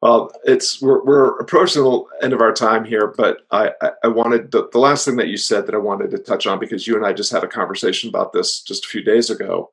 Well, 0.06 0.32
it's 0.44 0.84
we're, 0.84 1.04
we're, 1.04 1.36
approaching 1.40 1.82
the 1.82 2.04
end 2.22 2.32
of 2.32 2.40
our 2.40 2.54
time 2.54 2.86
here, 2.86 3.08
but 3.18 3.40
I, 3.50 3.72
I, 3.82 3.90
I 4.04 4.08
wanted 4.10 4.52
the, 4.52 4.70
the, 4.72 4.78
last 4.78 5.04
thing 5.04 5.16
that 5.16 5.30
you 5.30 5.38
said 5.38 5.66
that 5.66 5.74
I 5.74 5.80
wanted 5.80 6.12
to 6.12 6.20
touch 6.20 6.46
on 6.46 6.60
because 6.60 6.86
you 6.86 6.96
and 6.96 7.04
I 7.04 7.12
just 7.12 7.32
had 7.32 7.44
a 7.44 7.48
conversation 7.48 8.08
about 8.08 8.32
this 8.32 8.62
just 8.62 8.86
a 8.86 8.88
few 8.88 9.04
days 9.04 9.32
ago. 9.32 9.72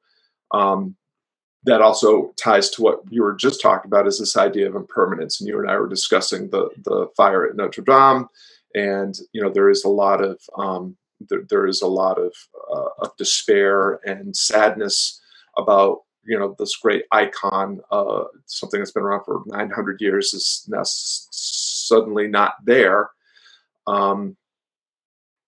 Um, 0.51 0.97
that 1.65 1.83
also 1.83 2.33
ties 2.39 2.71
to 2.71 2.83
what 2.83 3.01
you 3.11 3.23
were 3.23 3.35
just 3.35 3.61
talking 3.61 3.91
about 3.91 4.07
is 4.07 4.21
this 4.21 4.39
idea 4.39 4.67
of 4.67 4.75
impermanence, 4.75 5.39
and 5.39 5.49
you 5.49 5.59
and 5.59 5.71
I 5.71 5.77
were 5.77 5.87
discussing 5.87 6.49
the 6.49 6.71
the 6.83 7.09
fire 7.15 7.47
at 7.47 7.55
Notre 7.55 7.83
Dame, 7.83 8.27
and 8.75 9.15
you 9.35 9.43
know 9.43 9.51
there 9.51 9.69
is 9.69 9.85
a 9.85 9.91
lot 9.91 10.25
of 10.25 10.41
um, 10.57 10.97
there, 11.29 11.43
there 11.51 11.67
is 11.67 11.83
a 11.83 11.87
lot 11.87 12.19
of 12.19 12.33
uh, 12.75 12.89
of 13.01 13.15
despair 13.19 14.01
and 14.07 14.35
sadness 14.35 15.21
about 15.59 15.99
you 16.25 16.39
know 16.39 16.55
this 16.59 16.77
great 16.77 17.05
icon 17.13 17.81
uh, 17.91 18.25
something 18.47 18.81
that's 18.81 18.93
been 18.93 19.03
around 19.03 19.25
for 19.25 19.43
900 19.47 20.01
years 20.01 20.35
is 20.35 20.65
now 20.69 20.81
s- 20.81 21.29
suddenly 21.31 22.29
not 22.29 22.55
there. 22.65 23.11
Um, 23.87 24.37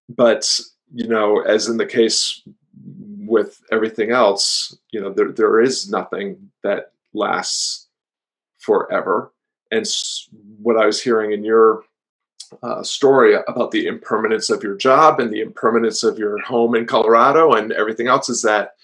but 0.09 0.61
you 0.93 1.09
know 1.09 1.41
as 1.41 1.69
in 1.69 1.77
the 1.77 1.87
case 1.87 2.43
with 3.27 3.63
everything 3.73 4.11
else 4.11 4.77
you 4.91 5.01
know 5.01 5.13
there, 5.13 5.33
there 5.33 5.61
is 5.61 5.91
nothing 5.91 6.51
that 6.63 6.93
lasts 7.15 7.89
forever. 8.59 9.33
And 9.71 9.87
what 10.61 10.77
I 10.77 10.87
was 10.87 11.03
hearing 11.03 11.33
in 11.33 11.45
your 11.45 11.83
uh, 12.63 12.83
story 12.83 13.35
about 13.49 13.71
the 13.71 13.87
impermanence 13.87 14.51
of 14.51 14.63
your 14.63 14.77
job 14.77 15.21
and 15.21 15.33
the 15.33 15.41
impermanence 15.41 16.05
of 16.05 16.19
your 16.19 16.39
home 16.41 16.75
in 16.75 16.87
Colorado 16.87 17.53
and 17.53 17.73
everything 17.73 18.07
else 18.07 18.29
is 18.29 18.43
that 18.43 18.75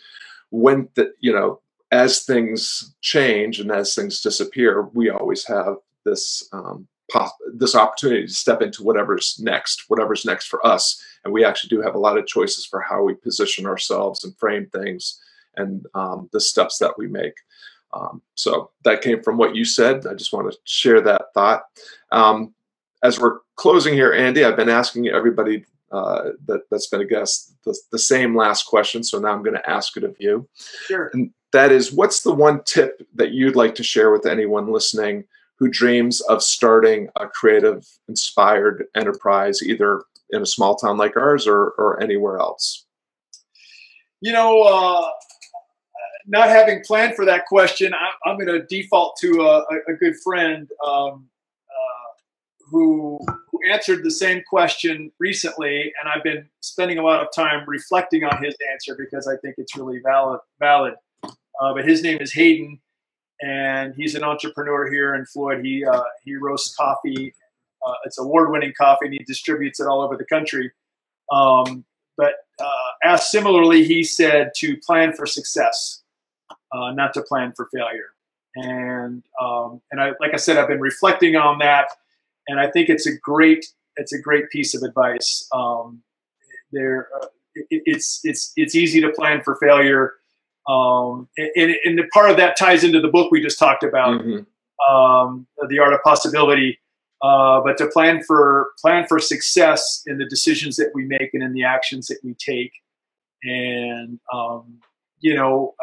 when 0.50 0.88
the, 0.94 1.12
you 1.20 1.32
know 1.32 1.60
as 1.90 2.20
things 2.20 2.94
change 3.00 3.60
and 3.60 3.70
as 3.70 3.94
things 3.94 4.20
disappear, 4.20 4.82
we 4.92 5.10
always 5.10 5.44
have 5.46 5.76
this 6.04 6.48
um, 6.52 6.86
pos- 7.10 7.32
this 7.54 7.74
opportunity 7.74 8.26
to 8.26 8.32
step 8.32 8.62
into 8.62 8.82
whatever's 8.82 9.38
next, 9.40 9.84
whatever's 9.88 10.24
next 10.24 10.46
for 10.46 10.64
us, 10.66 11.02
and 11.24 11.32
we 11.32 11.44
actually 11.44 11.68
do 11.68 11.82
have 11.82 11.94
a 11.94 11.98
lot 11.98 12.18
of 12.18 12.26
choices 12.26 12.64
for 12.64 12.80
how 12.80 13.02
we 13.02 13.14
position 13.14 13.66
ourselves 13.66 14.24
and 14.24 14.36
frame 14.36 14.66
things 14.66 15.20
and 15.56 15.86
um, 15.94 16.28
the 16.32 16.40
steps 16.40 16.78
that 16.78 16.96
we 16.96 17.06
make. 17.06 17.34
Um, 17.92 18.22
so 18.36 18.70
that 18.84 19.02
came 19.02 19.22
from 19.22 19.36
what 19.36 19.56
you 19.56 19.64
said. 19.64 20.06
I 20.06 20.14
just 20.14 20.32
want 20.32 20.50
to 20.50 20.58
share 20.64 21.00
that 21.00 21.34
thought. 21.34 21.62
Um, 22.12 22.54
as 23.02 23.18
we're 23.18 23.38
closing 23.56 23.94
here, 23.94 24.12
Andy, 24.12 24.44
I've 24.44 24.56
been 24.56 24.68
asking 24.68 25.08
everybody 25.08 25.64
uh, 25.90 26.30
that, 26.46 26.62
that's 26.70 26.86
been 26.86 27.00
a 27.00 27.06
guest 27.06 27.52
the, 27.64 27.76
the, 27.90 27.98
same 27.98 28.36
last 28.36 28.64
question. 28.66 29.02
So 29.02 29.18
now 29.18 29.30
I'm 29.30 29.42
going 29.42 29.56
to 29.56 29.70
ask 29.70 29.96
it 29.96 30.04
of 30.04 30.14
you. 30.20 30.48
Sure. 30.86 31.10
And 31.12 31.32
that 31.52 31.72
is, 31.72 31.92
what's 31.92 32.22
the 32.22 32.32
one 32.32 32.62
tip 32.64 33.06
that 33.14 33.32
you'd 33.32 33.56
like 33.56 33.74
to 33.76 33.82
share 33.82 34.10
with 34.12 34.26
anyone 34.26 34.72
listening 34.72 35.24
who 35.58 35.68
dreams 35.68 36.20
of 36.22 36.42
starting 36.42 37.08
a 37.16 37.26
creative, 37.26 37.86
inspired 38.08 38.86
enterprise, 38.94 39.62
either 39.62 40.02
in 40.30 40.42
a 40.42 40.46
small 40.46 40.76
town 40.76 40.96
like 40.96 41.16
ours 41.16 41.46
or, 41.46 41.74
or 41.76 42.02
anywhere 42.02 42.38
else? 42.38 42.86
You 44.20 44.32
know, 44.32 44.62
uh, 44.62 45.08
not 46.26 46.48
having 46.48 46.82
planned 46.86 47.16
for 47.16 47.24
that 47.24 47.46
question, 47.46 47.92
I, 47.94 48.30
am 48.30 48.38
going 48.38 48.46
to 48.46 48.64
default 48.66 49.16
to 49.20 49.42
a, 49.42 49.64
a 49.88 49.94
good 49.94 50.14
friend 50.22 50.68
um, 50.86 51.26
uh, 51.68 52.10
who, 52.70 53.18
who 53.50 53.58
answered 53.70 54.04
the 54.04 54.10
same 54.10 54.42
question 54.48 55.10
recently, 55.18 55.92
and 56.00 56.08
I've 56.08 56.22
been 56.22 56.48
spending 56.60 56.98
a 56.98 57.02
lot 57.02 57.20
of 57.20 57.28
time 57.34 57.64
reflecting 57.66 58.24
on 58.24 58.42
his 58.42 58.54
answer 58.72 58.94
because 58.96 59.26
I 59.26 59.36
think 59.38 59.56
it's 59.58 59.76
really 59.76 60.00
valid. 60.04 60.40
Valid, 60.60 60.94
uh, 61.60 61.74
but 61.74 61.84
his 61.84 62.02
name 62.02 62.18
is 62.20 62.32
Hayden, 62.32 62.80
and 63.40 63.94
he's 63.94 64.14
an 64.14 64.24
entrepreneur 64.24 64.90
here 64.90 65.14
in 65.14 65.24
Floyd. 65.26 65.64
He 65.64 65.84
uh, 65.84 66.02
he 66.24 66.36
roasts 66.36 66.74
coffee. 66.76 67.34
Uh, 67.86 67.94
it's 68.04 68.18
award-winning 68.18 68.74
coffee, 68.76 69.06
and 69.06 69.14
he 69.14 69.24
distributes 69.24 69.80
it 69.80 69.86
all 69.86 70.02
over 70.02 70.16
the 70.16 70.24
country. 70.26 70.70
Um, 71.32 71.84
but 72.16 72.34
uh, 72.60 72.90
asked 73.04 73.30
similarly, 73.30 73.84
he 73.84 74.04
said 74.04 74.50
to 74.56 74.76
plan 74.76 75.14
for 75.14 75.24
success 75.24 76.02
uh, 76.72 76.92
not 76.92 77.14
to 77.14 77.22
plan 77.22 77.52
for 77.56 77.68
failure. 77.72 78.12
And 78.56 79.22
um, 79.40 79.80
and 79.90 80.00
I, 80.00 80.12
like 80.20 80.34
I 80.34 80.36
said, 80.36 80.56
I've 80.56 80.68
been 80.68 80.80
reflecting 80.80 81.36
on 81.36 81.58
that, 81.60 81.88
and 82.48 82.58
I 82.58 82.68
think 82.70 82.88
it's 82.88 83.06
a 83.06 83.16
great 83.16 83.66
it's 83.96 84.12
a 84.12 84.20
great 84.20 84.50
piece 84.50 84.74
of 84.74 84.82
advice. 84.82 85.48
Um, 85.52 86.02
there, 86.72 87.08
uh, 87.20 87.26
it, 87.54 87.82
it's 87.86 88.20
it's 88.24 88.52
it's 88.56 88.74
easy 88.74 89.00
to 89.02 89.10
plan 89.10 89.42
for 89.42 89.56
failure, 89.56 90.14
um, 90.70 91.28
and, 91.36 91.74
and 91.84 91.98
the 91.98 92.06
part 92.12 92.30
of 92.30 92.36
that 92.36 92.56
ties 92.56 92.84
into 92.84 93.00
the 93.00 93.08
book 93.08 93.30
we 93.30 93.42
just 93.42 93.58
talked 93.58 93.82
about, 93.82 94.20
mm-hmm. 94.20 94.94
um, 94.94 95.46
the 95.68 95.78
art 95.78 95.92
of 95.92 96.02
possibility. 96.02 96.78
Uh, 97.22 97.60
but 97.60 97.76
to 97.76 97.86
plan 97.88 98.22
for 98.22 98.70
plan 98.80 99.06
for 99.06 99.18
success 99.18 100.02
in 100.06 100.16
the 100.16 100.24
decisions 100.24 100.76
that 100.76 100.90
we 100.94 101.04
make 101.04 101.34
and 101.34 101.42
in 101.42 101.52
the 101.52 101.64
actions 101.64 102.06
that 102.06 102.18
we 102.24 102.34
take, 102.34 102.72
and 103.42 104.18
um, 104.32 104.78
you 105.18 105.34
know, 105.34 105.74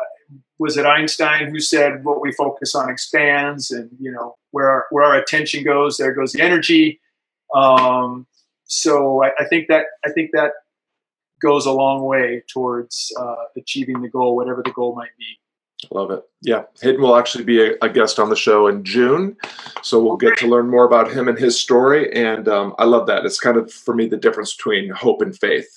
was 0.58 0.78
it 0.78 0.86
Einstein 0.86 1.52
who 1.52 1.60
said 1.60 2.04
what 2.04 2.22
we 2.22 2.32
focus 2.32 2.74
on 2.74 2.90
expands, 2.90 3.70
and 3.70 3.90
you 4.00 4.12
know 4.12 4.36
where 4.50 4.70
our, 4.70 4.86
where 4.90 5.04
our 5.04 5.16
attention 5.16 5.64
goes, 5.64 5.98
there 5.98 6.14
goes 6.14 6.32
the 6.32 6.42
energy. 6.42 7.00
Um, 7.54 8.26
so 8.66 9.24
I, 9.24 9.32
I, 9.40 9.46
think 9.46 9.68
that 9.68 9.86
I 10.06 10.12
think 10.12 10.32
that 10.34 10.54
goes 11.42 11.66
a 11.66 11.72
long 11.72 12.04
way 12.04 12.44
towards 12.52 13.12
uh, 13.20 13.36
achieving 13.56 14.02
the 14.02 14.10
goal, 14.10 14.36
whatever 14.36 14.62
the 14.64 14.72
goal 14.72 14.96
might 14.96 15.16
be. 15.18 15.40
Love 15.92 16.10
it. 16.10 16.24
Yeah, 16.42 16.64
Hayden 16.82 17.02
will 17.02 17.16
actually 17.16 17.44
be 17.44 17.62
a, 17.62 17.76
a, 17.84 17.90
guest 17.90 18.18
on 18.18 18.30
the 18.30 18.36
show 18.36 18.66
in 18.66 18.84
June, 18.84 19.38
so 19.84 20.04
we'll 20.04 20.18
get 20.18 20.36
to 20.38 20.48
learn 20.48 20.70
more 20.70 20.86
about 20.86 21.12
him 21.12 21.28
and 21.28 21.38
his 21.38 21.60
story. 21.60 22.12
And 22.14 22.48
um, 22.48 22.74
I 22.80 22.86
love 22.86 23.06
that. 23.08 23.26
It's 23.26 23.40
kind 23.40 23.58
of 23.58 23.72
for 23.72 23.94
me 23.94 24.08
the 24.08 24.18
difference 24.18 24.56
between 24.56 24.90
hope 24.90 25.22
and 25.22 25.38
faith. 25.38 25.70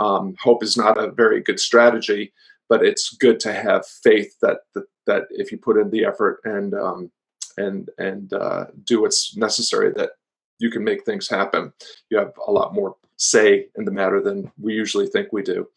Um, 0.00 0.36
hope 0.40 0.62
is 0.62 0.78
not 0.78 0.96
a 0.96 1.10
very 1.10 1.42
good 1.42 1.60
strategy 1.60 2.32
but 2.68 2.84
it's 2.84 3.14
good 3.16 3.40
to 3.40 3.52
have 3.52 3.86
faith 3.86 4.36
that 4.42 4.58
that, 4.74 4.84
that 5.06 5.22
if 5.30 5.52
you 5.52 5.58
put 5.58 5.78
in 5.78 5.90
the 5.90 6.04
effort 6.04 6.40
and 6.44 6.74
um, 6.74 7.10
and 7.56 7.88
and 7.98 8.32
uh, 8.32 8.66
do 8.84 9.02
what's 9.02 9.36
necessary, 9.36 9.92
that 9.96 10.10
you 10.58 10.70
can 10.70 10.84
make 10.84 11.04
things 11.04 11.28
happen. 11.28 11.72
You 12.10 12.18
have 12.18 12.32
a 12.46 12.52
lot 12.52 12.74
more 12.74 12.96
say 13.16 13.66
in 13.76 13.84
the 13.84 13.90
matter 13.90 14.20
than 14.20 14.50
we 14.60 14.74
usually 14.74 15.06
think 15.06 15.32
we 15.32 15.42
do. 15.42 15.68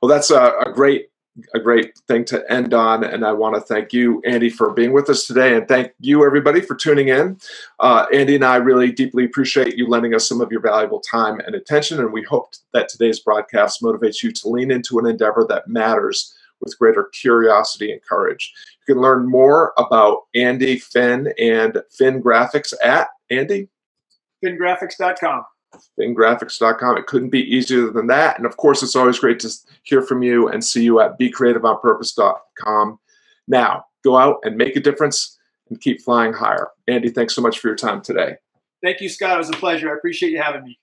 Well, 0.00 0.08
that's 0.08 0.30
a, 0.30 0.52
a 0.64 0.72
great 0.72 1.08
a 1.54 1.60
great 1.60 1.98
thing 2.08 2.24
to 2.24 2.50
end 2.50 2.72
on. 2.72 3.04
And 3.04 3.24
I 3.24 3.32
want 3.32 3.54
to 3.54 3.60
thank 3.60 3.92
you, 3.92 4.22
Andy, 4.24 4.48
for 4.48 4.72
being 4.72 4.92
with 4.92 5.10
us 5.10 5.26
today. 5.26 5.54
And 5.54 5.68
thank 5.68 5.92
you, 6.00 6.24
everybody, 6.24 6.60
for 6.60 6.74
tuning 6.74 7.08
in. 7.08 7.38
Uh, 7.78 8.06
Andy 8.12 8.36
and 8.36 8.44
I 8.44 8.56
really 8.56 8.90
deeply 8.90 9.24
appreciate 9.24 9.76
you 9.76 9.86
lending 9.86 10.14
us 10.14 10.28
some 10.28 10.40
of 10.40 10.50
your 10.50 10.60
valuable 10.60 11.00
time 11.00 11.40
and 11.40 11.54
attention. 11.54 12.00
And 12.00 12.12
we 12.12 12.22
hope 12.22 12.54
that 12.72 12.88
today's 12.88 13.20
broadcast 13.20 13.82
motivates 13.82 14.22
you 14.22 14.32
to 14.32 14.48
lean 14.48 14.70
into 14.70 14.98
an 14.98 15.06
endeavor 15.06 15.44
that 15.48 15.68
matters 15.68 16.34
with 16.60 16.78
greater 16.78 17.04
curiosity 17.12 17.92
and 17.92 18.02
courage. 18.02 18.54
You 18.86 18.94
can 18.94 19.02
learn 19.02 19.28
more 19.28 19.74
about 19.76 20.22
Andy 20.34 20.78
Finn 20.78 21.34
and 21.38 21.82
Finn 21.90 22.22
Graphics 22.22 22.72
at 22.82 23.08
Andy? 23.30 23.68
FinnGraphics.com 24.42 25.44
finngraphics.com. 25.98 26.96
It 26.96 27.06
couldn't 27.06 27.30
be 27.30 27.42
easier 27.42 27.90
than 27.90 28.06
that. 28.08 28.36
And 28.38 28.46
of 28.46 28.56
course, 28.56 28.82
it's 28.82 28.96
always 28.96 29.18
great 29.18 29.40
to 29.40 29.50
hear 29.82 30.02
from 30.02 30.22
you 30.22 30.48
and 30.48 30.64
see 30.64 30.82
you 30.82 31.00
at 31.00 31.18
becreativeonpurpose.com. 31.18 32.98
Now, 33.48 33.84
go 34.04 34.16
out 34.16 34.38
and 34.44 34.56
make 34.56 34.76
a 34.76 34.80
difference 34.80 35.38
and 35.68 35.80
keep 35.80 36.00
flying 36.02 36.32
higher. 36.32 36.68
Andy, 36.88 37.10
thanks 37.10 37.34
so 37.34 37.42
much 37.42 37.58
for 37.58 37.68
your 37.68 37.76
time 37.76 38.00
today. 38.00 38.36
Thank 38.82 39.00
you, 39.00 39.08
Scott. 39.08 39.34
It 39.34 39.38
was 39.38 39.50
a 39.50 39.54
pleasure. 39.54 39.90
I 39.90 39.96
appreciate 39.96 40.30
you 40.30 40.40
having 40.40 40.64
me. 40.64 40.78